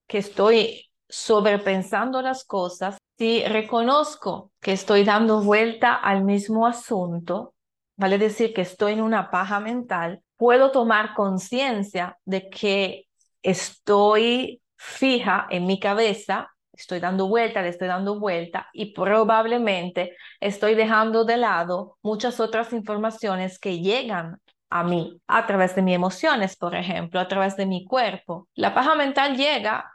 que 0.07 0.19
estoy 0.19 0.91
sobrepensando 1.09 2.21
las 2.21 2.45
cosas, 2.45 2.99
si 3.19 3.45
reconozco 3.45 4.53
que 4.61 4.73
estoy 4.73 5.05
dando 5.05 5.43
vuelta 5.43 5.95
al 5.95 6.25
mismo 6.25 6.67
asunto, 6.67 7.55
vale 7.97 8.19
decir 8.19 8.53
que 8.53 8.63
estoy 8.63 8.95
en 8.95 9.03
una 9.03 9.31
paja 9.31 9.61
mental, 9.61 10.23
puedo 10.37 10.71
tomar 10.71 11.15
conciencia 11.15 12.19
de 12.25 12.51
que 12.51 13.07
estoy 13.43 14.61
fija 14.77 15.47
en 15.51 15.67
mi 15.67 15.79
cabeza, 15.79 16.51
estoy 16.73 16.99
dando 16.99 17.29
vuelta, 17.29 17.63
le 17.63 17.69
estoy 17.69 17.89
dando 17.89 18.19
vuelta 18.19 18.69
y 18.73 18.93
probablemente 18.93 20.17
estoy 20.41 20.75
dejando 20.75 21.25
de 21.25 21.37
lado 21.37 21.99
muchas 22.03 22.41
otras 22.41 22.73
informaciones 22.73 23.59
que 23.59 23.79
llegan 23.81 24.41
a 24.71 24.83
mí 24.83 25.21
a 25.29 25.47
través 25.47 25.77
de 25.77 25.83
mis 25.83 25.95
emociones, 25.95 26.57
por 26.57 26.75
ejemplo, 26.75 27.21
a 27.21 27.29
través 27.29 27.57
de 27.57 27.67
mi 27.67 27.85
cuerpo. 27.85 28.49
La 28.55 28.75
paja 28.75 28.97
mental 28.97 29.37
llega 29.37 29.89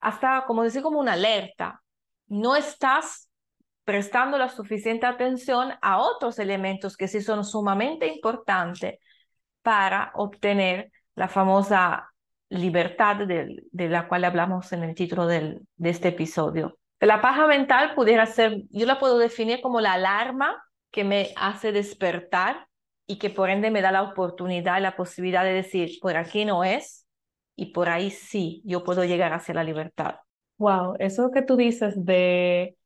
hasta, 0.00 0.44
como 0.46 0.62
decir, 0.62 0.82
como 0.82 1.00
una 1.00 1.14
alerta. 1.14 1.82
No 2.30 2.56
estás 2.56 3.28
prestando 3.84 4.38
la 4.38 4.48
suficiente 4.48 5.04
atención 5.04 5.72
a 5.82 5.98
otros 5.98 6.38
elementos 6.38 6.96
que 6.96 7.08
sí 7.08 7.20
son 7.20 7.44
sumamente 7.44 8.06
importantes 8.06 8.98
para 9.62 10.12
obtener 10.14 10.90
la 11.14 11.28
famosa 11.28 12.08
libertad 12.48 13.16
de, 13.16 13.62
la 13.72 14.08
cual 14.08 14.24
hablamos 14.24 14.72
en 14.72 14.84
el 14.84 14.94
título 14.94 15.26
de 15.26 15.60
este 15.82 16.08
episodio. 16.08 16.78
La 17.00 17.20
paja 17.20 17.46
mental 17.46 17.94
pudiera 17.94 18.26
ser, 18.26 18.62
yo 18.70 18.86
la 18.86 18.98
puedo 18.98 19.18
definir 19.18 19.60
como 19.60 19.80
la 19.80 19.94
alarma 19.94 20.62
que 20.90 21.02
me 21.02 21.32
hace 21.36 21.72
despertar 21.72 22.68
y 23.06 23.18
que 23.18 23.30
por 23.30 23.50
ende 23.50 23.70
me 23.70 23.82
da 23.82 23.90
la 23.90 24.02
oportunidad 24.02 24.78
y 24.78 24.82
la 24.82 24.96
posibilidad 24.96 25.42
de 25.42 25.52
decir, 25.52 25.98
por 26.00 26.16
aquí 26.16 26.44
no 26.44 26.62
es 26.62 27.06
y 27.56 27.72
por 27.72 27.88
ahí 27.88 28.10
sí, 28.10 28.62
yo 28.64 28.84
puedo 28.84 29.04
llegar 29.04 29.32
hacia 29.32 29.54
la 29.54 29.64
libertad. 29.64 30.16
Wow, 30.60 30.96
eso 30.98 31.30
que 31.30 31.40
tú 31.40 31.56
dices 31.56 32.04
de 32.04 32.76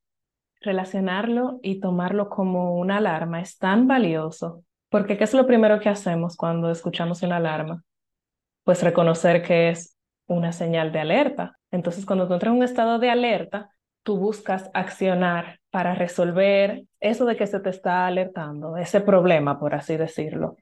relacionarlo 0.61 1.59
y 1.61 1.81
tomarlo 1.81 2.29
como 2.31 2.77
una 2.77 2.99
alarma 2.99 3.41
es 3.41 3.59
tan 3.59 3.89
valioso, 3.89 4.63
porque 4.91 5.19
¿qué 5.19 5.25
es 5.25 5.35
lo 5.35 5.45
primero 5.45 5.81
que 5.81 5.89
hacemos 5.89 6.37
cuando 6.37 6.71
escuchamos 6.71 7.25
una 7.25 7.39
alarma? 7.39 7.83
Pues 8.63 8.81
reconocer 8.85 9.43
que 9.43 9.71
es 9.71 9.97
una 10.29 10.53
señal 10.53 10.93
de 10.93 11.01
alerta. 11.01 11.59
Entonces, 11.73 12.07
cuando 12.07 12.29
tú 12.29 12.35
entras 12.35 12.53
en 12.53 12.59
un 12.59 12.63
estado 12.63 13.01
de 13.01 13.11
alerta, 13.11 13.71
tú 14.05 14.19
buscas 14.19 14.71
accionar 14.73 15.59
para 15.71 15.97
resolver 15.97 16.85
eso 17.01 17.25
de 17.25 17.35
que 17.35 17.49
se 17.49 17.59
te 17.59 17.71
está 17.71 18.07
alertando, 18.07 18.77
ese 18.77 19.01
problema, 19.01 19.59
por 19.59 19.75
así 19.75 19.97
decirlo. 19.97 20.59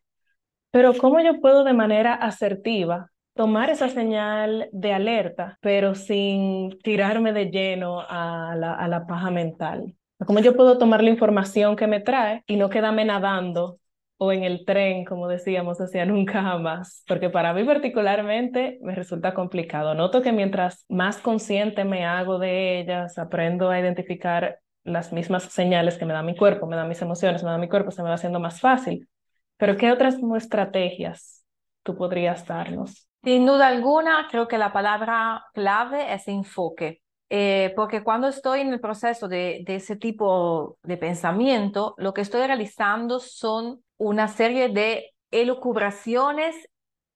Pero 0.70 0.94
¿cómo 0.96 1.20
yo 1.20 1.42
puedo 1.42 1.62
de 1.62 1.74
manera 1.74 2.14
asertiva 2.14 3.11
tomar 3.34 3.70
esa 3.70 3.88
señal 3.88 4.68
de 4.72 4.92
alerta, 4.92 5.58
pero 5.60 5.94
sin 5.94 6.78
tirarme 6.82 7.32
de 7.32 7.46
lleno 7.50 8.00
a 8.00 8.54
la, 8.56 8.74
a 8.74 8.88
la 8.88 9.06
paja 9.06 9.30
mental? 9.30 9.94
¿Cómo 10.26 10.40
yo 10.40 10.54
puedo 10.56 10.78
tomar 10.78 11.02
la 11.02 11.10
información 11.10 11.76
que 11.76 11.86
me 11.86 12.00
trae 12.00 12.44
y 12.46 12.56
no 12.56 12.70
quedarme 12.70 13.04
nadando 13.04 13.78
o 14.18 14.32
en 14.32 14.44
el 14.44 14.64
tren, 14.64 15.04
como 15.04 15.26
decíamos, 15.28 15.80
hacia 15.80 16.04
nunca 16.06 16.42
jamás? 16.42 17.02
Porque 17.08 17.30
para 17.30 17.52
mí 17.52 17.64
particularmente 17.64 18.78
me 18.82 18.94
resulta 18.94 19.34
complicado. 19.34 19.94
Noto 19.94 20.22
que 20.22 20.32
mientras 20.32 20.84
más 20.88 21.18
consciente 21.18 21.84
me 21.84 22.04
hago 22.04 22.38
de 22.38 22.80
ellas, 22.80 23.18
aprendo 23.18 23.70
a 23.70 23.80
identificar 23.80 24.58
las 24.84 25.12
mismas 25.12 25.44
señales 25.44 25.96
que 25.96 26.04
me 26.04 26.12
da 26.12 26.22
mi 26.22 26.36
cuerpo, 26.36 26.66
me 26.66 26.76
da 26.76 26.84
mis 26.84 27.02
emociones, 27.02 27.42
me 27.42 27.50
da 27.50 27.58
mi 27.58 27.68
cuerpo, 27.68 27.90
se 27.90 28.02
me 28.02 28.08
va 28.08 28.14
haciendo 28.14 28.40
más 28.40 28.60
fácil. 28.60 29.08
Pero 29.56 29.76
¿qué 29.76 29.92
otras 29.92 30.16
estrategias 30.36 31.44
tú 31.82 31.96
podrías 31.96 32.46
darnos? 32.46 33.08
Sin 33.24 33.46
duda 33.46 33.68
alguna, 33.68 34.26
creo 34.30 34.48
que 34.48 34.58
la 34.58 34.72
palabra 34.72 35.44
clave 35.54 36.12
es 36.12 36.26
enfoque. 36.26 37.02
Eh, 37.30 37.72
porque 37.76 38.02
cuando 38.02 38.28
estoy 38.28 38.60
en 38.60 38.72
el 38.72 38.80
proceso 38.80 39.28
de, 39.28 39.62
de, 39.64 39.76
ese 39.76 39.96
tipo 39.96 40.76
de 40.82 40.96
pensamiento, 40.98 41.94
lo 41.98 42.12
que 42.12 42.20
estoy 42.20 42.46
realizando 42.46 43.20
son 43.20 43.82
una 43.96 44.28
serie 44.28 44.68
de 44.68 45.14
elucubraciones 45.30 46.54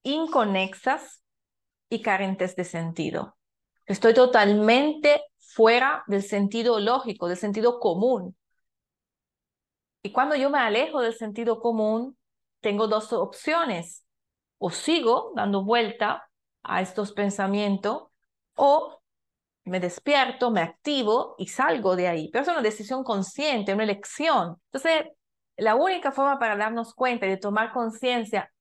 inconexas 0.03 1.21
y 1.89 2.01
carentes 2.01 2.55
de 2.55 2.63
sentido. 2.63 3.37
Estoy 3.85 4.13
totalmente 4.13 5.21
fuera 5.37 6.03
del 6.07 6.23
sentido 6.23 6.79
lógico, 6.79 7.27
del 7.27 7.37
sentido 7.37 7.79
común. 7.79 8.35
Y 10.01 10.11
cuando 10.11 10.35
yo 10.35 10.49
me 10.49 10.59
alejo 10.59 11.01
del 11.01 11.13
sentido 11.13 11.59
común, 11.59 12.17
tengo 12.61 12.87
dos 12.87 13.11
opciones. 13.13 14.06
O 14.57 14.69
sigo 14.69 15.31
dando 15.35 15.63
vuelta 15.63 16.29
a 16.63 16.81
estos 16.81 17.13
pensamientos 17.13 18.07
o 18.55 18.99
me 19.65 19.79
despierto, 19.79 20.49
me 20.51 20.61
activo 20.61 21.35
y 21.37 21.47
salgo 21.47 21.95
de 21.95 22.07
ahí. 22.07 22.29
Pero 22.31 22.43
es 22.43 22.49
una 22.49 22.61
decisión 22.61 23.03
consciente, 23.03 23.73
una 23.73 23.83
elección. 23.83 24.55
Entonces, 24.71 25.07
la 25.57 25.75
única 25.75 26.11
forma 26.11 26.39
para 26.39 26.55
darnos 26.55 26.93
cuenta 26.93 27.25
y 27.25 27.29
de 27.29 27.37
tomar 27.37 27.73
conciencia 27.73 28.51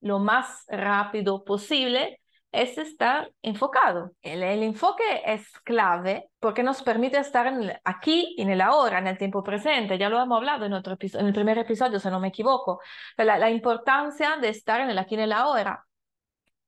lo 0.00 0.18
más 0.18 0.64
rápido 0.68 1.44
posible 1.44 2.20
es 2.52 2.78
estar 2.78 3.30
enfocado. 3.42 4.12
El, 4.22 4.42
enfoque 4.42 5.04
es 5.24 5.48
clave 5.64 6.30
porque 6.40 6.62
nos 6.62 6.82
permite 6.82 7.18
estar 7.18 7.46
en 7.46 7.72
aquí, 7.84 8.34
en 8.38 8.50
el 8.50 8.60
ahora, 8.60 8.98
en 8.98 9.06
el 9.06 9.18
tiempo 9.18 9.42
presente. 9.42 9.98
Ya 9.98 10.08
lo 10.08 10.20
hemos 10.20 10.38
hablado 10.38 10.66
en, 10.66 10.72
otro 10.72 10.96
en 11.00 11.26
el 11.26 11.32
primer 11.32 11.58
episodio, 11.58 12.00
si 12.00 12.08
no 12.08 12.20
me 12.20 12.28
equivoco. 12.28 12.80
La, 13.16 13.38
la 13.38 13.50
importancia 13.50 14.36
de 14.36 14.48
estar 14.48 14.80
en 14.80 14.90
el 14.90 14.98
aquí, 14.98 15.14
en 15.14 15.22
el 15.22 15.32
ahora. 15.32 15.84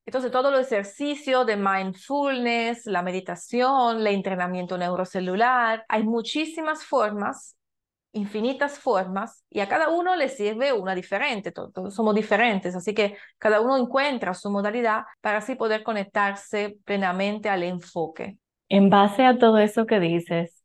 Entonces, 0.05 0.33
todo 0.33 0.49
el 0.49 0.61
ejercicio 0.61 1.45
de 1.45 1.57
mindfulness, 1.57 2.87
la 2.87 3.03
meditación, 3.03 3.99
el 3.99 4.07
entrenamiento 4.09 4.77
neurocelular, 4.77 5.85
hay 5.89 6.03
muchísimas 6.03 6.85
formas, 6.85 7.57
infinitas 8.13 8.79
formas, 8.79 9.45
y 9.51 9.61
a 9.61 9.69
cada 9.69 9.89
uno 9.89 10.15
le 10.17 10.29
sirve 10.29 10.73
una 10.73 10.95
diferente, 10.95 11.51
todos, 11.51 11.95
somos 11.95 12.15
diferentes, 12.15 12.75
así 12.77 12.95
que 12.95 13.17
cada 13.39 13.61
uno 13.61 13.77
encuentra 13.77 14.35
su 14.35 14.51
modalidad 14.51 15.05
para 15.21 15.39
así 15.39 15.55
poder 15.55 15.83
conectarse 15.83 16.77
plenamente 16.85 17.49
al 17.49 17.63
enfoque. 17.63 18.37
En 18.69 18.91
base 18.91 19.25
a 19.25 19.39
todo 19.39 19.59
eso 19.59 19.87
que 19.87 20.01
dices, 20.01 20.63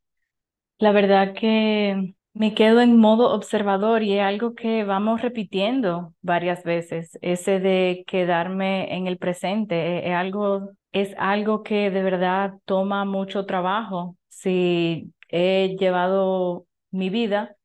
la 0.77 0.91
verdad 0.91 1.33
que 1.33 2.13
me 2.33 2.53
quedo 2.53 2.81
en 2.81 2.97
modo 2.97 3.33
observador 3.33 4.03
y 4.03 4.13
es 4.13 4.21
algo 4.21 4.53
que 4.53 4.83
vamos 4.83 5.21
repitiendo 5.21 6.13
varias 6.21 6.63
veces, 6.63 7.17
ese 7.21 7.59
de 7.59 8.03
quedarme 8.05 8.95
en 8.95 9.07
el 9.07 9.17
presente, 9.17 9.75
e, 9.75 10.09
es, 10.09 10.13
algo, 10.13 10.69
es 10.91 11.15
algo 11.17 11.63
que 11.63 11.89
de 11.89 12.03
verdad 12.03 12.53
toma 12.65 13.05
mucho 13.05 13.45
trabajo. 13.45 14.15
Si 14.29 15.11
he 15.29 15.75
llevado 15.79 16.66
mi 16.97 17.09
vida 17.09 17.55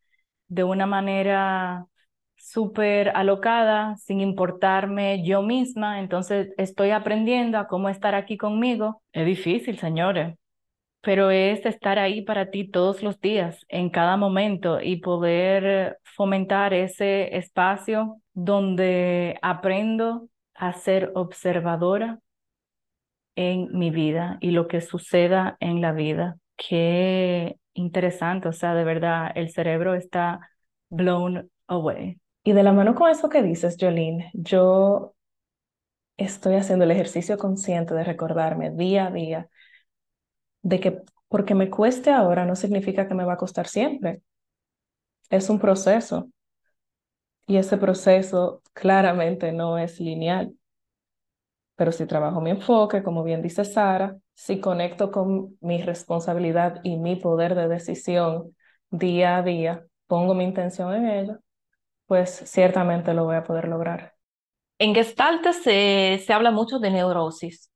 de 0.49 0.65
una 0.65 0.87
manera 0.87 1.87
súper 2.37 3.11
alocada, 3.11 3.97
sin 3.97 4.21
importarme 4.21 5.25
yo 5.25 5.43
misma, 5.43 6.01
entonces 6.01 6.53
estoy 6.59 6.91
aprendiendo 6.91 7.59
a 7.59 7.69
cómo 7.69 7.89
estar 7.89 8.15
aquí 8.15 8.37
conmigo. 8.37 9.03
Es 9.13 9.27
difícil, 9.27 9.79
señores 9.79 10.37
pero 11.03 11.31
es 11.33 11.67
estar 11.67 11.99
ahí 11.99 12.23
para 12.23 12.51
ti 12.51 12.69
todos 12.69 13.03
los 13.03 13.21
días, 13.21 13.67
en 13.69 13.91
cada 13.91 14.17
momento 14.17 14.81
y 14.81 14.97
poder 14.99 15.99
fomentar 16.05 16.73
ese 16.75 17.37
espacio 17.37 18.21
donde 18.33 19.37
aprendo 19.43 20.29
a 20.55 20.73
ser 20.73 21.11
observadora 21.15 22.21
en 23.35 23.77
mi 23.77 23.91
vida 23.91 24.39
y 24.41 24.53
lo 24.53 24.69
que 24.69 24.81
suceda 24.81 25.57
en 25.61 25.81
la 25.81 25.93
vida. 25.93 26.39
Qué 26.57 27.57
interesante, 27.75 28.49
o 28.49 28.53
sea, 28.53 28.75
de 28.75 28.85
verdad, 28.85 29.33
el 29.35 29.51
cerebro 29.51 29.95
está 29.95 30.51
blown 30.89 31.51
away. 31.67 32.21
Y 32.45 32.53
de 32.53 32.63
la 32.63 32.73
mano 32.73 32.95
con 32.95 33.11
eso 33.11 33.29
que 33.29 33.43
dices, 33.43 33.77
Jolene, 33.81 34.31
yo 34.35 35.15
estoy 36.17 36.55
haciendo 36.57 36.85
el 36.85 36.91
ejercicio 36.91 37.37
consciente 37.39 37.95
de 37.95 38.05
recordarme 38.05 38.71
día 38.71 39.07
a 39.07 39.11
día 39.11 39.49
de 40.63 40.81
que 40.81 41.03
porque 41.29 41.55
me 41.55 41.71
cueste 41.71 42.11
ahora 42.11 42.45
no 42.45 42.57
significa 42.57 43.07
que 43.09 43.15
me 43.15 43.25
va 43.25 43.35
a 43.35 43.37
costar 43.37 43.67
siempre. 43.69 44.23
Es 45.31 45.51
un 45.51 45.59
proceso. 45.59 46.29
Y 47.47 47.57
ese 47.57 47.77
proceso 47.77 48.63
claramente 48.73 49.53
no 49.53 49.79
es 49.79 50.01
lineal. 50.01 50.57
Pero 51.77 51.93
si 51.93 52.07
trabajo 52.07 52.41
mi 52.41 52.51
enfoque, 52.51 53.03
como 53.03 53.25
bien 53.25 53.43
dice 53.43 53.65
Sara, 53.65 54.17
si 54.35 54.61
conecto 54.61 55.11
con 55.11 55.57
mi 55.61 55.83
responsabilidad 55.83 56.81
y 56.83 56.97
mi 56.97 57.17
poder 57.17 57.55
de 57.55 57.69
decisión 57.69 58.57
día 58.91 59.37
a 59.37 59.43
día, 59.43 59.85
pongo 60.07 60.35
mi 60.35 60.45
intención 60.45 60.95
en 60.95 61.09
ello, 61.09 61.39
pues 62.07 62.43
ciertamente 62.47 63.15
lo 63.15 63.25
voy 63.25 63.37
a 63.37 63.45
poder 63.45 63.69
lograr. 63.69 64.15
En 64.79 64.95
Gestalt 64.95 65.47
se, 65.53 66.23
se 66.25 66.33
habla 66.33 66.51
mucho 66.51 66.79
de 66.79 66.91
neurosis, 66.91 67.71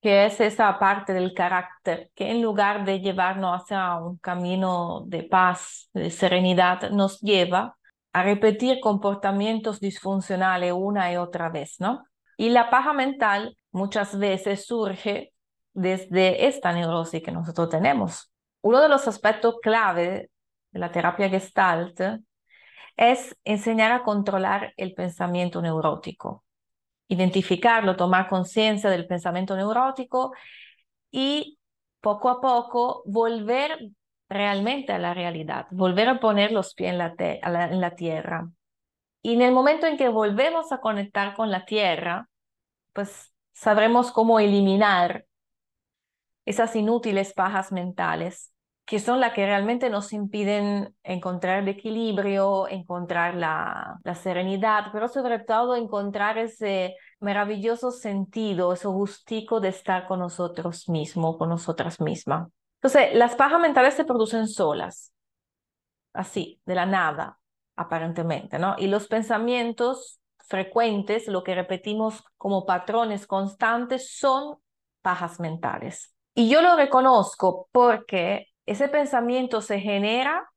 que 0.00 0.26
es 0.26 0.40
esa 0.40 0.78
parte 0.78 1.12
del 1.12 1.32
carácter 1.32 2.10
que 2.14 2.30
en 2.30 2.42
lugar 2.42 2.84
de 2.84 3.00
llevarnos 3.00 3.62
hacia 3.62 3.96
un 3.96 4.18
camino 4.18 5.04
de 5.06 5.22
paz, 5.22 5.88
de 5.94 6.10
serenidad, 6.10 6.90
nos 6.90 7.20
lleva 7.20 7.76
a 8.12 8.22
repetir 8.22 8.80
comportamientos 8.80 9.80
disfuncionales 9.80 10.72
una 10.72 11.12
y 11.12 11.16
otra 11.16 11.48
vez, 11.48 11.76
¿no? 11.78 12.04
Y 12.36 12.50
la 12.50 12.68
paja 12.68 12.92
mental 12.92 13.56
muchas 13.70 14.18
veces 14.18 14.66
surge 14.66 15.31
desde 15.74 16.46
esta 16.46 16.72
neurosis 16.72 17.22
que 17.22 17.32
nosotros 17.32 17.68
tenemos. 17.70 18.32
Uno 18.60 18.80
de 18.80 18.88
los 18.88 19.08
aspectos 19.08 19.56
clave 19.62 20.30
de 20.70 20.78
la 20.78 20.92
terapia 20.92 21.28
gestalt 21.28 22.00
es 22.96 23.36
enseñar 23.44 23.92
a 23.92 24.02
controlar 24.02 24.74
el 24.76 24.94
pensamiento 24.94 25.60
neurótico, 25.62 26.44
identificarlo, 27.08 27.96
tomar 27.96 28.28
conciencia 28.28 28.90
del 28.90 29.06
pensamiento 29.06 29.56
neurótico 29.56 30.32
y 31.10 31.58
poco 32.00 32.28
a 32.28 32.40
poco 32.40 33.02
volver 33.06 33.90
realmente 34.28 34.92
a 34.92 34.98
la 34.98 35.14
realidad, 35.14 35.66
volver 35.70 36.08
a 36.08 36.20
poner 36.20 36.52
los 36.52 36.74
pies 36.74 36.92
en 36.92 36.98
la, 36.98 37.14
en 37.18 37.80
la 37.80 37.94
tierra. 37.94 38.48
Y 39.22 39.34
en 39.34 39.42
el 39.42 39.52
momento 39.52 39.86
en 39.86 39.96
que 39.96 40.08
volvemos 40.08 40.72
a 40.72 40.80
conectar 40.80 41.34
con 41.34 41.50
la 41.50 41.64
tierra, 41.64 42.28
pues 42.92 43.32
sabremos 43.52 44.10
cómo 44.10 44.40
eliminar 44.40 45.26
esas 46.44 46.74
inútiles 46.76 47.32
pajas 47.32 47.72
mentales, 47.72 48.52
que 48.84 48.98
son 48.98 49.20
las 49.20 49.32
que 49.32 49.46
realmente 49.46 49.90
nos 49.90 50.12
impiden 50.12 50.94
encontrar 51.02 51.60
el 51.60 51.68
equilibrio, 51.68 52.68
encontrar 52.68 53.34
la, 53.34 54.00
serenidad, 54.20 54.86
pero 54.92 55.08
sobre 55.08 55.38
todo 55.38 55.76
encontrar 55.76 56.36
ese 56.36 56.96
maravilloso 57.20 57.90
sentido, 57.90 58.72
ese 58.72 58.88
gustico 58.88 59.60
de 59.60 59.68
estar 59.68 60.06
con 60.06 60.18
nosotros 60.18 60.88
mismos, 60.88 61.38
con 61.38 61.48
nosotras 61.48 62.00
mismas. 62.00 62.48
Entonces, 62.82 63.14
las 63.14 63.36
pajas 63.36 63.60
mentales 63.60 63.94
se 63.94 64.04
producen 64.04 64.48
solas, 64.48 65.12
así, 66.12 66.60
de 66.66 66.74
la 66.74 66.84
nada, 66.84 67.38
aparentemente, 67.76 68.58
¿no? 68.58 68.74
Y 68.78 68.88
los 68.88 69.06
pensamientos 69.06 70.20
frecuentes, 70.48 71.28
lo 71.28 71.44
que 71.44 71.54
repetimos 71.54 72.24
como 72.36 72.66
patrones 72.66 73.26
constantes, 73.28 74.10
son 74.18 74.58
pajas 75.00 75.38
mentales. 75.38 76.11
Y 76.34 76.48
yo 76.48 76.62
lo 76.62 76.76
reconozco 76.76 77.68
porque 77.72 78.48
ese 78.66 78.88
pensamiento 78.88 79.60
se 79.60 79.80
genera 79.80 80.50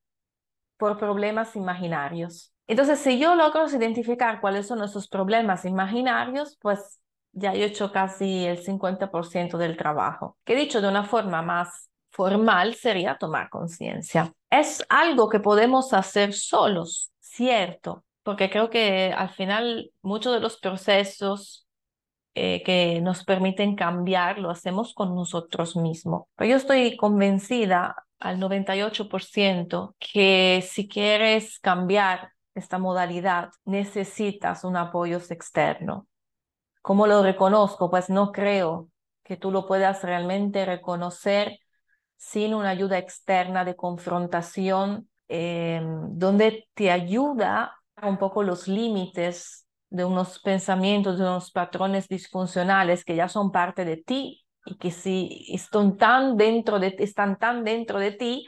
por 0.77 0.97
problemas 0.97 1.55
imaginarios. 1.55 2.53
Entonces, 2.67 2.99
si 2.99 3.19
yo 3.19 3.35
logro 3.35 3.67
identificar 3.67 4.41
cuáles 4.41 4.67
son 4.67 4.83
esos 4.83 5.07
problemas 5.07 5.65
imaginarios, 5.65 6.57
pues 6.61 6.99
ya 7.31 7.53
he 7.53 7.63
hecho 7.63 7.91
casi 7.91 8.45
el 8.45 8.63
50% 8.63 9.57
del 9.57 9.77
trabajo. 9.77 10.37
Que 10.45 10.55
dicho 10.55 10.81
de 10.81 10.87
una 10.87 11.03
forma 11.03 11.41
más 11.41 11.89
formal 12.09 12.75
sería 12.75 13.17
tomar 13.17 13.49
conciencia. 13.49 14.33
Es 14.49 14.85
algo 14.89 15.29
que 15.29 15.41
podemos 15.41 15.93
hacer 15.93 16.33
solos, 16.33 17.11
cierto, 17.19 18.05
porque 18.23 18.49
creo 18.49 18.69
que 18.69 19.13
al 19.15 19.29
final 19.29 19.91
muchos 20.01 20.33
de 20.33 20.39
los 20.39 20.57
procesos 20.57 21.64
eh, 22.35 22.61
que 22.63 22.99
nos 23.01 23.23
permiten 23.23 23.75
cambiar 23.75 24.39
lo 24.39 24.49
hacemos 24.49 24.93
con 24.93 25.15
nosotros 25.15 25.77
mismos. 25.77 26.23
Pero 26.35 26.51
yo 26.51 26.57
estoy 26.57 26.97
convencida 26.97 28.05
al 28.19 28.39
98% 28.39 29.95
que 29.99 30.61
si 30.67 30.89
quieres 30.89 31.59
cambiar 31.59 32.31
esta 32.53 32.77
modalidad 32.77 33.51
necesitas 33.63 34.65
un 34.65 34.75
apoyo 34.75 35.17
externo. 35.17 36.07
¿Cómo 36.81 37.07
lo 37.07 37.23
reconozco? 37.23 37.89
Pues 37.89 38.09
no 38.09 38.31
creo 38.33 38.89
que 39.23 39.37
tú 39.37 39.49
lo 39.49 39.65
puedas 39.65 40.03
realmente 40.03 40.65
reconocer 40.65 41.59
sin 42.17 42.53
una 42.53 42.69
ayuda 42.69 42.97
externa 42.97 43.63
de 43.63 43.77
confrontación, 43.77 45.09
eh, 45.29 45.81
donde 46.09 46.67
te 46.73 46.91
ayuda 46.91 47.77
un 48.01 48.17
poco 48.17 48.43
los 48.43 48.67
límites 48.67 49.64
de 49.89 50.05
unos 50.05 50.39
pensamientos, 50.39 51.17
de 51.17 51.23
unos 51.23 51.51
patrones 51.51 52.07
disfuncionales 52.07 53.05
que 53.05 53.15
ya 53.15 53.29
son 53.29 53.51
parte 53.51 53.85
de 53.85 53.97
ti 53.97 54.45
y 54.65 54.77
que 54.77 54.91
si 54.91 55.47
están 55.53 55.97
tan 55.97 56.37
dentro 56.37 56.79
de, 56.79 56.95
están 56.99 57.37
tan 57.37 57.63
dentro 57.63 57.99
de 57.99 58.11
ti 58.11 58.47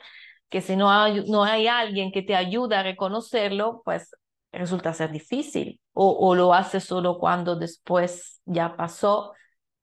que 0.49 0.61
si 0.61 0.75
no 0.75 0.89
hay, 0.89 1.29
no 1.29 1.43
hay 1.43 1.67
alguien 1.67 2.11
que 2.11 2.21
te 2.21 2.35
ayude 2.35 2.75
a 2.75 2.83
reconocerlo, 2.83 3.81
pues 3.83 4.15
resulta 4.51 4.93
ser 4.93 5.11
difícil 5.11 5.79
o, 5.93 6.11
o 6.11 6.35
lo 6.35 6.53
haces 6.53 6.83
solo 6.83 7.19
cuando 7.19 7.55
después 7.55 8.41
ya 8.45 8.75
pasó 8.75 9.33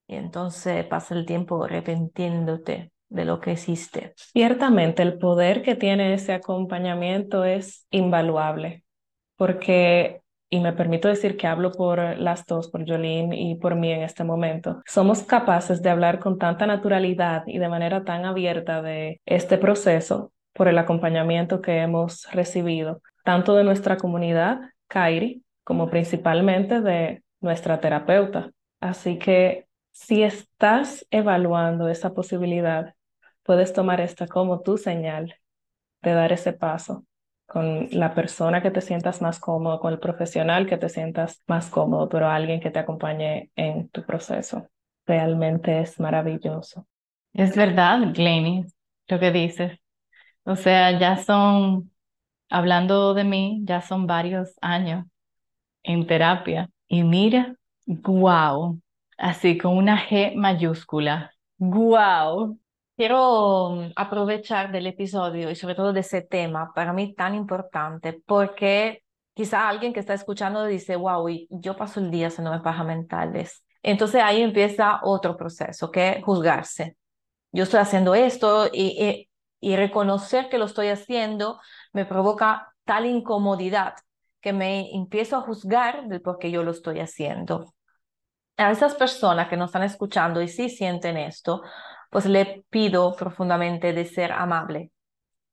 y 0.07 0.17
entonces 0.17 0.85
pasa 0.87 1.15
el 1.15 1.27
tiempo 1.27 1.65
arrepentiéndote 1.65 2.93
de 3.09 3.25
lo 3.25 3.41
que 3.41 3.53
existe. 3.53 4.13
Ciertamente 4.17 5.03
el 5.03 5.19
poder 5.19 5.63
que 5.63 5.77
tiene 5.77 6.15
ese 6.15 6.33
acompañamiento 6.33 7.45
es 7.45 7.87
invaluable, 7.91 8.85
porque, 9.37 10.23
y 10.55 10.61
me 10.61 10.73
permito 10.73 11.09
decir 11.09 11.37
que 11.37 11.49
hablo 11.49 11.73
por 11.73 11.99
las 12.17 12.47
dos, 12.47 12.71
por 12.71 12.87
Jolene 12.89 13.37
y 13.37 13.57
por 13.57 13.75
mí 13.75 13.91
en 13.91 14.03
este 14.03 14.23
momento, 14.23 14.83
somos 14.87 15.25
capaces 15.25 15.83
de 15.83 15.91
hablar 15.91 16.21
con 16.21 16.39
tanta 16.39 16.65
naturalidad 16.65 17.43
y 17.49 17.59
de 17.59 17.69
manera 17.69 18.05
tan 18.05 18.25
abierta 18.25 18.81
de 18.81 19.21
este 19.27 19.59
proceso 19.59 20.33
por 20.53 20.69
el 20.69 20.79
acompañamiento 20.79 21.61
que 21.61 21.79
hemos 21.79 22.31
recibido, 22.31 23.03
tanto 23.25 23.57
de 23.57 23.65
nuestra 23.65 23.97
comunidad, 23.97 24.61
Kairi, 24.87 25.43
como 25.65 25.91
principalmente 25.91 26.81
de 26.81 27.25
nuestra 27.41 27.81
terapeuta. 27.81 28.53
Así 28.79 29.19
que 29.19 29.67
si 29.91 30.23
estás 30.23 31.05
evaluando 31.11 31.89
esa 31.89 32.15
posibilidad, 32.15 32.95
puedes 33.43 33.73
tomar 33.73 34.01
esta 34.01 34.29
como 34.29 34.61
tu 34.61 34.79
señal 34.79 35.35
de 36.01 36.13
dar 36.13 36.33
ese 36.33 36.53
paso 36.53 37.05
con 37.47 37.89
la 37.93 38.15
persona 38.15 38.63
que 38.63 38.71
te 38.71 38.81
sientas 38.81 39.23
más 39.23 39.39
cómodo, 39.41 39.81
con 39.81 39.93
el 39.93 39.99
profesional 40.01 40.67
que 40.67 40.77
te 40.79 40.89
sientas 40.89 41.43
más 41.47 41.71
cómodo, 41.71 42.09
pero 42.09 42.29
alguien 42.29 42.61
que 42.61 42.71
te 42.71 42.79
acompañe 42.79 43.51
en 43.57 43.89
tu 43.91 44.05
proceso. 44.05 44.69
Realmente 45.07 45.81
es 45.81 46.01
maravilloso. 46.01 46.87
Es 47.33 47.57
verdad, 47.57 48.13
Glenny, 48.15 48.65
lo 49.09 49.21
que 49.21 49.31
dices. 49.31 49.79
O 50.45 50.57
sea, 50.57 50.99
ya 50.99 51.17
son, 51.19 51.91
hablando 52.51 53.15
de 53.15 53.25
mí, 53.25 53.63
ya 53.65 53.83
son 53.83 54.07
varios 54.07 54.55
años 54.61 55.07
en 55.83 56.07
terapia. 56.07 56.71
Y 56.89 57.05
mira, 57.05 57.57
wow, 57.87 58.81
Así, 59.17 59.59
con 59.59 59.77
una 59.77 59.97
G 60.09 60.35
mayúscula. 60.35 61.33
¡Guau! 61.59 62.59
Quiero 62.97 63.71
mm, 63.71 63.93
aprovechar 63.97 64.71
del 64.71 64.87
episodio 64.87 65.51
y 65.51 65.57
sobre 65.57 65.75
todo 65.75 65.93
de 65.93 66.01
ese 66.01 66.23
tema, 66.23 66.73
para 66.75 66.93
mí 66.93 67.15
tan 67.15 67.35
importante, 67.35 68.21
porque 68.27 69.03
quizá 69.35 69.69
alguien 69.69 69.93
que 69.93 70.01
está 70.01 70.15
escuchando 70.15 70.65
dice, 70.65 70.97
wow, 70.97 71.29
yo 71.51 71.77
paso 71.77 72.01
el 72.01 72.11
día 72.11 72.29
haciendo 72.29 72.63
paja 72.63 72.85
mentales. 72.85 73.65
Entonces 73.83 74.23
ahí 74.23 74.43
empieza 74.43 75.01
otro 75.03 75.37
proceso, 75.37 75.91
que 75.91 76.11
es 76.13 76.25
juzgarse. 76.25 76.97
Yo 77.53 77.65
estoy 77.65 77.81
haciendo 77.81 78.15
esto 78.15 78.69
y, 78.73 79.29
y, 79.61 79.73
y 79.73 79.77
reconocer 79.77 80.49
que 80.49 80.59
lo 80.59 80.67
estoy 80.67 80.89
haciendo 80.89 81.61
me 81.93 82.05
provoca 82.07 82.73
tal 82.85 83.07
incomodidad 83.07 83.95
que 84.41 84.53
me 84.53 84.95
empiezo 84.95 85.37
a 85.37 85.41
juzgar 85.43 86.07
del 86.09 86.21
por 86.21 86.39
qué 86.39 86.51
yo 86.51 86.63
lo 86.63 86.71
estoy 86.71 87.01
haciendo 87.01 87.75
a 88.57 88.71
esas 88.71 88.95
personas 88.95 89.49
que 89.49 89.57
nos 89.57 89.69
están 89.69 89.83
escuchando 89.83 90.41
y 90.41 90.49
sí 90.49 90.69
sienten 90.69 91.17
esto, 91.17 91.63
pues 92.15 92.27
le 92.27 92.65
pido 92.71 93.17
profundamente 93.17 93.93
de 93.93 94.05
ser 94.05 94.31
amable 94.31 94.93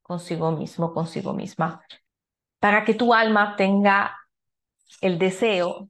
consigo 0.00 0.52
mismo, 0.52 0.94
consigo 0.94 1.32
misma, 1.32 1.84
para 2.60 2.84
que 2.84 2.94
tu 2.94 3.12
alma 3.12 3.56
tenga 3.56 4.16
el 5.00 5.18
deseo 5.18 5.88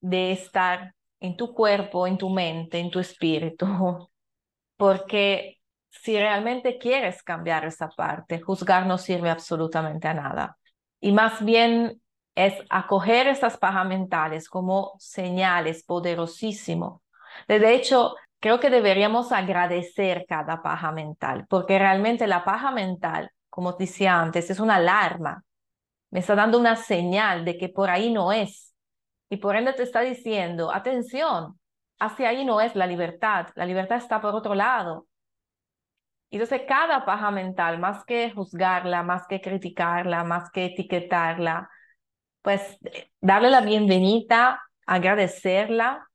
de 0.00 0.30
estar 0.30 0.94
en 1.18 1.36
tu 1.36 1.52
cuerpo, 1.52 2.06
en 2.06 2.18
tu 2.18 2.30
mente, 2.30 2.78
en 2.78 2.92
tu 2.92 3.00
espíritu, 3.00 3.66
porque 4.76 5.58
si 5.90 6.16
realmente 6.16 6.78
quieres 6.78 7.20
cambiar 7.24 7.64
esa 7.64 7.88
parte, 7.88 8.40
juzgar 8.40 8.86
no 8.86 8.98
sirve 8.98 9.28
absolutamente 9.28 10.06
a 10.06 10.14
nada. 10.14 10.56
Y 11.00 11.10
más 11.10 11.44
bien 11.44 12.00
es 12.36 12.54
acoger 12.70 13.26
estas 13.26 13.56
pajas 13.58 13.88
mentales 13.88 14.48
como 14.48 14.92
señales 15.00 15.82
poderosísimo. 15.82 17.02
De 17.48 17.74
hecho, 17.74 18.14
creo 18.42 18.58
que 18.58 18.70
deberíamos 18.70 19.30
agradecer 19.30 20.26
cada 20.28 20.62
paja 20.62 20.90
mental, 20.90 21.46
porque 21.48 21.78
realmente 21.78 22.26
la 22.26 22.44
paja 22.44 22.72
mental, 22.72 23.30
como 23.48 23.74
decía 23.74 24.20
antes, 24.20 24.50
es 24.50 24.58
una 24.58 24.76
alarma. 24.76 25.44
Me 26.10 26.18
está 26.20 26.34
dando 26.34 26.58
una 26.58 26.74
señal 26.74 27.44
de 27.44 27.56
que 27.56 27.68
por 27.68 27.88
ahí 27.88 28.12
no 28.12 28.32
es. 28.32 28.74
Y 29.30 29.36
por 29.36 29.54
ende 29.54 29.72
te 29.74 29.84
está 29.84 30.00
diciendo, 30.00 30.74
atención, 30.74 31.60
hacia 32.00 32.30
ahí 32.30 32.44
no 32.44 32.60
es 32.60 32.74
la 32.74 32.88
libertad, 32.88 33.46
la 33.54 33.64
libertad 33.64 33.98
está 33.98 34.20
por 34.20 34.34
otro 34.34 34.56
lado. 34.56 35.06
Entonces, 36.30 36.62
cada 36.66 37.04
paja 37.04 37.30
mental, 37.30 37.78
más 37.78 38.04
que 38.04 38.32
juzgarla, 38.32 39.04
más 39.04 39.28
que 39.28 39.40
criticarla, 39.40 40.24
más 40.24 40.50
que 40.50 40.64
etiquetarla, 40.64 41.70
pues 42.42 42.76
darle 43.20 43.50
la 43.50 43.60
bienvenida, 43.60 44.60
agradecerla 44.84 46.08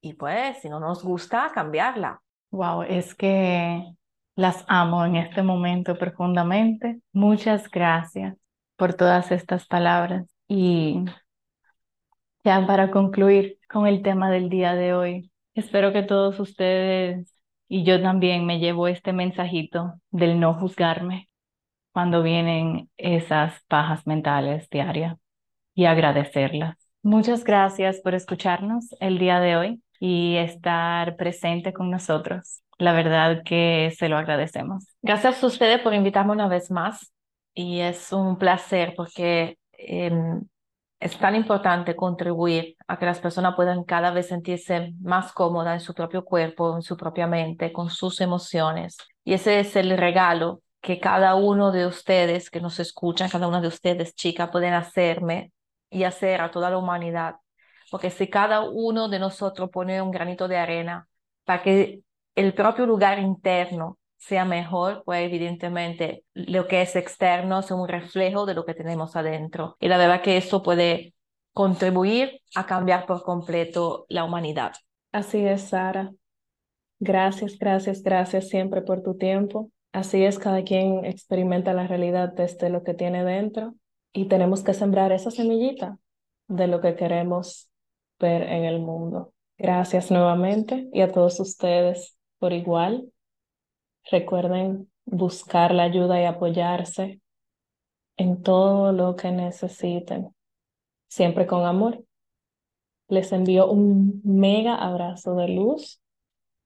y 0.00 0.14
pues 0.14 0.58
si 0.62 0.68
no 0.68 0.80
nos 0.80 1.02
gusta, 1.02 1.50
cambiarla. 1.54 2.20
Wow, 2.50 2.82
es 2.82 3.14
que 3.14 3.84
las 4.36 4.64
amo 4.68 5.04
en 5.04 5.16
este 5.16 5.42
momento 5.42 5.96
profundamente. 5.98 7.00
Muchas 7.12 7.68
gracias 7.70 8.36
por 8.76 8.94
todas 8.94 9.32
estas 9.32 9.66
palabras. 9.66 10.26
Y 10.46 11.04
ya 12.44 12.64
para 12.66 12.90
concluir 12.90 13.58
con 13.68 13.86
el 13.86 14.02
tema 14.02 14.30
del 14.30 14.48
día 14.48 14.74
de 14.74 14.94
hoy, 14.94 15.32
espero 15.54 15.92
que 15.92 16.02
todos 16.02 16.38
ustedes 16.38 17.34
y 17.68 17.82
yo 17.84 18.00
también 18.00 18.46
me 18.46 18.60
llevo 18.60 18.86
este 18.86 19.12
mensajito 19.12 19.94
del 20.10 20.38
no 20.38 20.54
juzgarme 20.54 21.28
cuando 21.92 22.22
vienen 22.22 22.90
esas 22.96 23.60
pajas 23.68 24.06
mentales 24.06 24.68
diarias 24.70 25.16
y 25.74 25.86
agradecerlas. 25.86 26.76
Muchas 27.02 27.42
gracias 27.42 28.00
por 28.00 28.14
escucharnos 28.14 28.94
el 29.00 29.18
día 29.18 29.40
de 29.40 29.56
hoy 29.56 29.82
y 30.00 30.36
estar 30.36 31.16
presente 31.16 31.72
con 31.72 31.90
nosotros. 31.90 32.62
La 32.78 32.92
verdad 32.92 33.42
que 33.44 33.92
se 33.96 34.08
lo 34.08 34.18
agradecemos. 34.18 34.84
Gracias 35.02 35.42
a 35.42 35.46
ustedes 35.46 35.80
por 35.80 35.94
invitarme 35.94 36.32
una 36.32 36.48
vez 36.48 36.70
más 36.70 37.12
y 37.54 37.80
es 37.80 38.12
un 38.12 38.36
placer 38.36 38.94
porque 38.96 39.58
em, 39.72 40.42
es 41.00 41.18
tan 41.18 41.34
importante 41.34 41.96
contribuir 41.96 42.76
a 42.86 42.98
que 42.98 43.06
las 43.06 43.20
personas 43.20 43.54
puedan 43.54 43.84
cada 43.84 44.10
vez 44.10 44.28
sentirse 44.28 44.92
más 45.00 45.32
cómodas 45.32 45.74
en 45.74 45.80
su 45.80 45.94
propio 45.94 46.24
cuerpo, 46.24 46.76
en 46.76 46.82
su 46.82 46.96
propia 46.96 47.26
mente, 47.26 47.72
con 47.72 47.90
sus 47.90 48.20
emociones. 48.20 48.98
Y 49.24 49.34
ese 49.34 49.60
es 49.60 49.76
el 49.76 49.96
regalo 49.96 50.60
que 50.80 51.00
cada 51.00 51.34
uno 51.34 51.72
de 51.72 51.86
ustedes 51.86 52.50
que 52.50 52.60
nos 52.60 52.78
escuchan, 52.78 53.28
cada 53.28 53.48
una 53.48 53.60
de 53.60 53.68
ustedes, 53.68 54.14
chicas, 54.14 54.50
pueden 54.50 54.72
hacerme 54.74 55.52
y 55.90 56.04
hacer 56.04 56.40
a 56.40 56.50
toda 56.50 56.70
la 56.70 56.78
humanidad 56.78 57.36
porque 57.90 58.10
si 58.10 58.28
cada 58.28 58.68
uno 58.68 59.08
de 59.08 59.18
nosotros 59.18 59.70
pone 59.70 60.00
un 60.02 60.10
granito 60.10 60.48
de 60.48 60.56
arena 60.56 61.08
para 61.44 61.62
que 61.62 62.02
el 62.34 62.54
propio 62.54 62.86
lugar 62.86 63.18
interno 63.18 63.98
sea 64.18 64.44
mejor, 64.44 65.02
pues 65.04 65.24
evidentemente 65.24 66.24
lo 66.34 66.66
que 66.66 66.82
es 66.82 66.96
externo 66.96 67.60
es 67.60 67.70
un 67.70 67.86
reflejo 67.86 68.46
de 68.46 68.54
lo 68.54 68.64
que 68.64 68.74
tenemos 68.74 69.14
adentro. 69.16 69.76
Y 69.80 69.88
la 69.88 69.98
verdad 69.98 70.22
que 70.22 70.36
eso 70.36 70.62
puede 70.62 71.14
contribuir 71.52 72.40
a 72.54 72.66
cambiar 72.66 73.06
por 73.06 73.22
completo 73.22 74.06
la 74.08 74.24
humanidad. 74.24 74.74
Así 75.12 75.46
es, 75.46 75.68
Sara. 75.68 76.12
Gracias, 76.98 77.58
gracias, 77.58 78.02
gracias 78.02 78.48
siempre 78.48 78.82
por 78.82 79.02
tu 79.02 79.16
tiempo. 79.16 79.70
Así 79.92 80.24
es, 80.24 80.38
cada 80.38 80.62
quien 80.64 81.04
experimenta 81.04 81.72
la 81.72 81.86
realidad 81.86 82.32
desde 82.32 82.68
lo 82.68 82.82
que 82.82 82.94
tiene 82.94 83.24
dentro 83.24 83.74
y 84.12 84.26
tenemos 84.26 84.62
que 84.62 84.74
sembrar 84.74 85.12
esa 85.12 85.30
semillita 85.30 85.98
de 86.48 86.66
lo 86.66 86.80
que 86.80 86.96
queremos 86.96 87.70
ver 88.18 88.42
en 88.42 88.64
el 88.64 88.80
mundo. 88.80 89.32
Gracias 89.58 90.10
nuevamente 90.10 90.88
y 90.92 91.00
a 91.00 91.10
todos 91.10 91.40
ustedes 91.40 92.16
por 92.38 92.52
igual. 92.52 93.12
Recuerden 94.10 94.90
buscar 95.04 95.74
la 95.74 95.84
ayuda 95.84 96.20
y 96.20 96.24
apoyarse 96.24 97.20
en 98.16 98.42
todo 98.42 98.92
lo 98.92 99.16
que 99.16 99.30
necesiten, 99.30 100.34
siempre 101.08 101.46
con 101.46 101.64
amor. 101.64 102.04
Les 103.08 103.32
envío 103.32 103.70
un 103.70 104.20
mega 104.24 104.74
abrazo 104.74 105.36
de 105.36 105.48
luz 105.48 106.00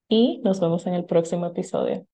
y 0.08 0.40
nos 0.42 0.60
vemos 0.60 0.86
en 0.86 0.94
el 0.94 1.04
próximo 1.04 1.46
episodio. 1.46 2.06